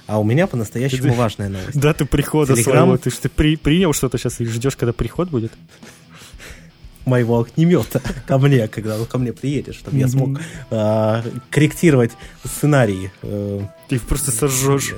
А 0.07 0.19
у 0.19 0.23
меня 0.23 0.47
по-настоящему 0.47 1.13
важная 1.13 1.47
новость. 1.49 1.79
Даты 1.79 2.05
прихода 2.05 2.53
Telegram? 2.53 2.63
своего. 2.63 2.97
Ты 2.97 3.11
что, 3.11 3.21
ты 3.23 3.29
при- 3.29 3.55
принял 3.55 3.93
что-то 3.93 4.17
сейчас 4.17 4.39
и 4.41 4.45
ждешь, 4.45 4.75
когда 4.75 4.93
приход 4.93 5.29
будет? 5.29 5.53
Моего 7.05 7.39
огнемета 7.41 8.01
ко 8.27 8.37
мне, 8.39 8.67
когда 8.67 8.97
он 8.97 9.05
ко 9.05 9.17
мне 9.19 9.31
приедет, 9.31 9.75
чтобы 9.75 9.97
я 9.97 10.07
смог 10.07 10.39
а, 10.69 11.23
корректировать 11.49 12.11
сценарий 12.45 13.11
э, 13.21 13.61
Ты 13.89 13.95
их 13.95 14.01
просто 14.03 14.31
сожжешь. 14.31 14.93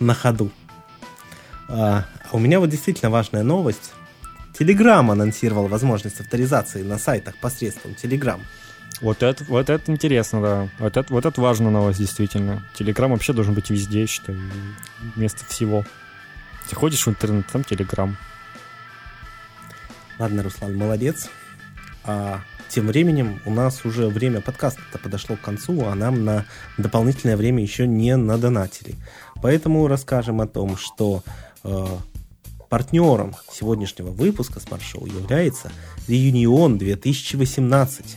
на 0.00 0.14
ходу. 0.14 0.50
А 1.68 2.04
у 2.32 2.38
меня 2.38 2.58
вот 2.60 2.68
действительно 2.68 3.10
важная 3.10 3.42
новость. 3.44 3.92
Telegram 4.58 5.10
анонсировал 5.10 5.66
возможность 5.66 6.20
авторизации 6.20 6.82
на 6.82 6.98
сайтах 6.98 7.36
посредством 7.36 7.92
Telegram. 7.92 8.40
Вот 9.00 9.22
это, 9.22 9.42
вот 9.44 9.68
это 9.68 9.90
интересно, 9.90 10.40
да. 10.40 10.68
Вот 10.78 10.96
это, 10.96 11.12
вот 11.12 11.26
это 11.26 11.40
важная 11.40 11.70
новость, 11.70 11.98
действительно. 11.98 12.62
Телеграм 12.74 13.10
вообще 13.10 13.32
должен 13.32 13.52
быть 13.52 13.68
везде, 13.68 14.02
я 14.02 14.06
считаю, 14.06 14.38
и 14.38 15.16
вместо 15.16 15.44
всего. 15.46 15.84
Ты 16.68 16.76
ходишь 16.76 17.04
в 17.04 17.10
интернет, 17.10 17.46
там 17.48 17.64
Телеграм. 17.64 18.16
Ладно, 20.18 20.44
Руслан, 20.44 20.76
молодец. 20.76 21.28
А 22.04 22.42
тем 22.68 22.86
временем 22.86 23.40
у 23.44 23.50
нас 23.50 23.84
уже 23.84 24.06
время 24.06 24.40
подкаста 24.40 24.80
подошло 25.02 25.36
к 25.36 25.40
концу, 25.40 25.84
а 25.84 25.96
нам 25.96 26.24
на 26.24 26.46
дополнительное 26.78 27.36
время 27.36 27.60
еще 27.60 27.88
не 27.88 28.16
надонатили. 28.16 28.94
Поэтому 29.42 29.88
расскажем 29.88 30.40
о 30.40 30.46
том, 30.46 30.76
что 30.76 31.24
э, 31.64 31.86
партнером 32.72 33.34
сегодняшнего 33.52 34.08
выпуска 34.08 34.58
Show 34.58 35.06
является 35.06 35.70
Reunion 36.08 36.78
2018. 36.78 38.16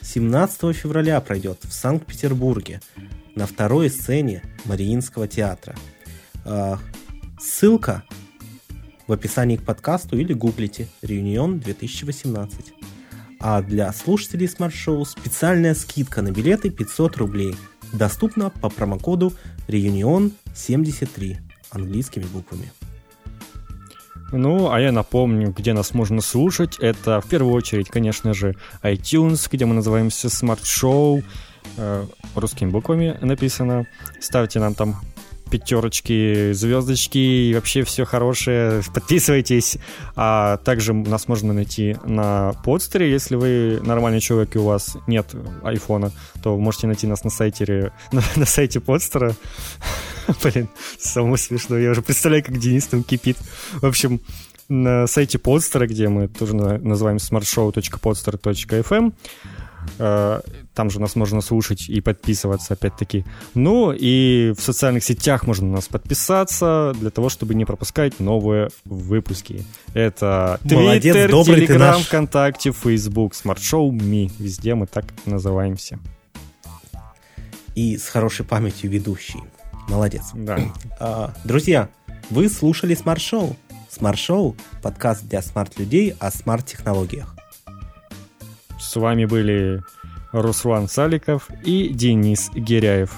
17 0.00 0.74
февраля 0.74 1.20
пройдет 1.20 1.58
в 1.64 1.70
Санкт-Петербурге 1.70 2.80
на 3.34 3.46
второй 3.46 3.90
сцене 3.90 4.42
Мариинского 4.64 5.28
театра. 5.28 5.76
А, 6.46 6.78
ссылка 7.38 8.04
в 9.06 9.12
описании 9.12 9.58
к 9.58 9.64
подкасту 9.64 10.16
или 10.16 10.32
гуглите 10.32 10.88
«Реюнион 11.02 11.58
2018». 11.58 12.50
А 13.38 13.60
для 13.60 13.92
слушателей 13.92 14.48
смарт-шоу 14.48 15.04
специальная 15.04 15.74
скидка 15.74 16.22
на 16.22 16.30
билеты 16.30 16.70
500 16.70 17.18
рублей. 17.18 17.54
Доступна 17.92 18.48
по 18.48 18.70
промокоду 18.70 19.34
«Reunion 19.66 20.32
73» 20.54 21.36
английскими 21.70 22.24
буквами. 22.24 22.72
Ну, 24.30 24.70
а 24.70 24.80
я 24.80 24.92
напомню, 24.92 25.54
где 25.56 25.72
нас 25.72 25.94
можно 25.94 26.20
слушать. 26.20 26.78
Это 26.78 27.20
в 27.20 27.28
первую 27.28 27.54
очередь, 27.54 27.88
конечно 27.88 28.34
же, 28.34 28.56
iTunes, 28.82 29.48
где 29.50 29.64
мы 29.64 29.74
называемся 29.74 30.28
Smart 30.28 30.62
Show. 30.62 31.22
Э, 31.76 32.06
русскими 32.34 32.70
буквами 32.70 33.16
написано. 33.20 33.86
Ставьте 34.20 34.60
нам 34.60 34.74
там 34.74 35.00
пятерочки, 35.50 36.52
звездочки 36.52 37.18
и 37.18 37.54
вообще 37.54 37.82
все 37.82 38.04
хорошее. 38.04 38.82
Подписывайтесь. 38.94 39.78
А 40.16 40.58
также 40.58 40.92
нас 40.92 41.28
можно 41.28 41.52
найти 41.52 41.96
на 42.04 42.52
подстере. 42.64 43.10
Если 43.10 43.36
вы 43.36 43.80
нормальный 43.82 44.20
человек 44.20 44.56
и 44.56 44.58
у 44.58 44.64
вас 44.64 44.96
нет 45.06 45.34
айфона, 45.62 46.12
то 46.42 46.56
можете 46.56 46.86
найти 46.86 47.06
нас 47.06 47.24
на 47.24 47.30
сайте, 47.30 47.92
на, 48.12 48.22
на 48.36 48.46
сайте 48.46 48.80
подстера. 48.80 49.34
Блин, 50.42 50.68
самому 50.98 51.36
смешно. 51.36 51.78
Я 51.78 51.90
уже 51.90 52.02
представляю, 52.02 52.44
как 52.44 52.58
Денис 52.58 52.86
там 52.86 53.02
кипит. 53.02 53.36
В 53.80 53.86
общем, 53.86 54.20
на 54.68 55.06
сайте 55.06 55.38
подстера, 55.38 55.86
где 55.86 56.08
мы 56.08 56.28
тоже 56.28 56.54
называем 56.54 57.16
smartshow.podster.fm, 57.16 59.12
там 59.96 60.90
же 60.90 61.00
нас 61.00 61.16
можно 61.16 61.40
слушать 61.40 61.88
и 61.88 62.00
подписываться, 62.00 62.74
опять-таки. 62.74 63.24
Ну, 63.54 63.92
и 63.92 64.52
в 64.56 64.60
социальных 64.60 65.04
сетях 65.04 65.46
можно 65.46 65.66
на 65.66 65.76
нас 65.76 65.88
подписаться 65.88 66.92
для 67.00 67.10
того, 67.10 67.28
чтобы 67.28 67.54
не 67.54 67.64
пропускать 67.64 68.20
новые 68.20 68.68
выпуски. 68.84 69.64
Это 69.94 70.60
Твиттер, 70.62 71.30
Телеграм, 71.30 72.02
ВКонтакте, 72.02 72.72
Фейсбук, 72.72 73.32
Show, 73.34 73.90
Ми. 73.90 74.30
Везде 74.38 74.74
мы 74.74 74.86
так 74.86 75.06
называемся. 75.24 75.98
И 77.74 77.96
с 77.96 78.08
хорошей 78.08 78.44
памятью 78.44 78.90
ведущий. 78.90 79.40
Молодец. 79.88 80.30
Да. 80.34 80.58
А, 81.00 81.34
друзья, 81.44 81.88
вы 82.30 82.48
слушали. 82.48 82.96
Smart 82.96 83.18
Show– 84.16 84.54
подкаст 84.82 85.24
для 85.24 85.40
смарт-людей 85.42 86.14
о 86.18 86.30
смарт-технологиях. 86.30 87.37
С 88.78 88.96
вами 88.96 89.24
были 89.24 89.82
Руслан 90.32 90.88
Саликов 90.88 91.48
и 91.64 91.88
Денис 91.88 92.50
Гиряев. 92.54 93.12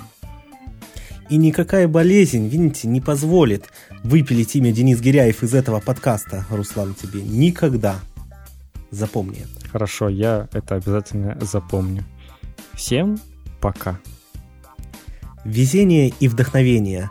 И 1.29 1.37
никакая 1.37 1.87
болезнь, 1.87 2.49
видите, 2.49 2.89
не 2.89 3.01
позволит 3.01 3.71
выпилить 4.03 4.57
имя 4.57 4.73
Денис 4.73 5.01
Гиряев 5.01 5.43
из 5.43 5.55
этого 5.55 5.81
подкаста, 5.81 6.45
Руслан, 6.51 6.95
тебе 6.95 7.23
никогда. 7.23 8.01
Запомни 8.91 9.39
это. 9.39 9.69
Хорошо, 9.69 10.09
я 10.09 10.49
это 10.53 10.75
обязательно 10.75 11.39
запомню. 11.41 12.05
Всем 12.73 13.21
пока. 13.61 14.01
Везение 15.45 16.13
и 16.19 16.27
вдохновение 16.27 17.11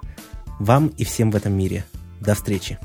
вам 0.60 0.88
и 0.88 1.04
всем 1.06 1.32
в 1.32 1.36
этом 1.36 1.54
мире. 1.54 1.86
До 2.20 2.36
встречи. 2.36 2.78